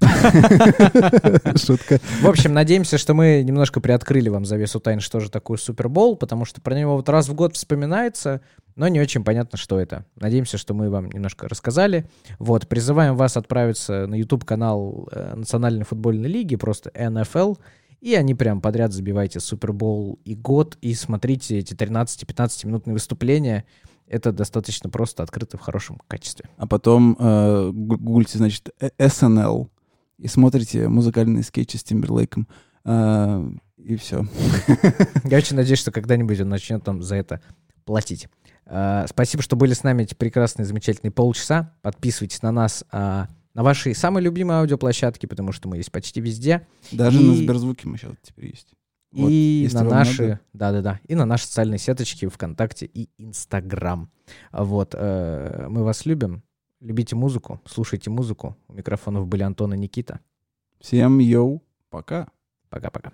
Шутка. 1.56 2.00
В 2.20 2.26
общем, 2.26 2.52
надеемся, 2.52 2.98
что 2.98 3.14
мы 3.14 3.44
немножко 3.44 3.80
приоткрыли 3.80 4.28
вам 4.30 4.44
завесу 4.44 4.80
тайн, 4.80 4.98
что 4.98 5.20
же 5.20 5.30
такое 5.30 5.58
Супербол, 5.58 6.16
потому 6.16 6.44
что 6.44 6.60
про 6.60 6.76
него 6.76 6.96
вот 6.96 7.08
раз 7.08 7.28
в 7.28 7.34
год 7.34 7.54
вспоминается, 7.54 8.40
но 8.74 8.88
не 8.88 9.00
очень 9.00 9.22
понятно, 9.22 9.56
что 9.58 9.78
это. 9.78 10.04
Надеемся, 10.16 10.58
что 10.58 10.74
мы 10.74 10.90
вам 10.90 11.08
немножко 11.12 11.48
рассказали. 11.48 12.04
Вот, 12.40 12.66
призываем 12.66 13.16
вас 13.16 13.36
отправиться 13.36 14.08
на 14.08 14.16
YouTube-канал 14.16 15.08
э, 15.12 15.36
Национальной 15.36 15.84
футбольной 15.84 16.28
лиги, 16.28 16.56
просто 16.56 16.90
NFL, 16.90 17.58
и 18.00 18.16
они 18.16 18.34
прям 18.34 18.60
подряд 18.60 18.92
забивайте 18.92 19.38
Супербол 19.38 20.18
и 20.24 20.34
год, 20.34 20.78
и 20.80 20.94
смотрите 20.94 21.58
эти 21.58 21.74
13-15-минутные 21.74 22.94
выступления. 22.94 23.64
Это 24.12 24.30
достаточно 24.30 24.90
просто 24.90 25.22
открыто 25.22 25.56
в 25.56 25.60
хорошем 25.60 25.98
качестве. 26.06 26.48
А 26.58 26.66
потом 26.66 27.16
э, 27.18 27.70
гу- 27.72 27.96
гуглите, 27.96 28.36
значит, 28.36 28.68
э- 28.78 28.90
SNL 28.98 29.68
и 30.18 30.28
смотрите 30.28 30.86
музыкальные 30.86 31.42
скетчи 31.42 31.78
с 31.78 31.82
Тимберлейком. 31.82 32.46
Э, 32.84 33.42
и 33.78 33.96
все. 33.96 34.26
Я 35.24 35.38
очень 35.38 35.56
надеюсь, 35.56 35.78
что 35.78 35.90
когда-нибудь 35.92 36.38
он 36.40 36.50
начнет 36.50 36.84
там 36.84 37.02
за 37.02 37.16
это 37.16 37.40
платить. 37.86 38.28
А, 38.66 39.06
Спасибо, 39.08 39.42
что 39.42 39.56
были 39.56 39.72
с 39.72 39.82
нами 39.82 40.02
эти 40.02 40.14
прекрасные, 40.14 40.66
замечательные 40.66 41.10
полчаса. 41.10 41.74
Подписывайтесь 41.82 42.42
на 42.42 42.52
нас 42.52 42.84
а, 42.92 43.28
на 43.54 43.62
вашей 43.62 43.94
самой 43.94 44.22
любимой 44.22 44.56
аудиоплощадке, 44.58 45.26
потому 45.26 45.52
что 45.52 45.68
мы 45.68 45.78
есть 45.78 45.90
почти 45.90 46.20
везде. 46.20 46.66
Даже 46.92 47.18
И- 47.20 47.24
на 47.24 47.34
Сберзвуке 47.34 47.88
мы 47.88 47.96
сейчас 47.96 48.12
теперь 48.22 48.50
есть. 48.50 48.68
Вот, 49.12 49.28
и 49.30 49.68
на 49.72 49.84
наши, 49.84 50.40
да-да-да, 50.54 51.00
и 51.06 51.14
на 51.14 51.26
наши 51.26 51.44
социальные 51.46 51.78
сеточки 51.78 52.26
ВКонтакте 52.26 52.86
и 52.86 53.10
Инстаграм. 53.18 54.10
Вот, 54.52 54.94
э, 54.96 55.66
мы 55.68 55.84
вас 55.84 56.06
любим. 56.06 56.42
Любите 56.80 57.14
музыку, 57.14 57.60
слушайте 57.66 58.10
музыку. 58.10 58.56
У 58.68 58.72
микрофонов 58.72 59.26
были 59.28 59.42
Антон 59.42 59.74
и 59.74 59.78
Никита. 59.78 60.20
Всем 60.80 61.18
йоу, 61.18 61.62
пока. 61.90 62.28
Пока-пока. 62.70 63.12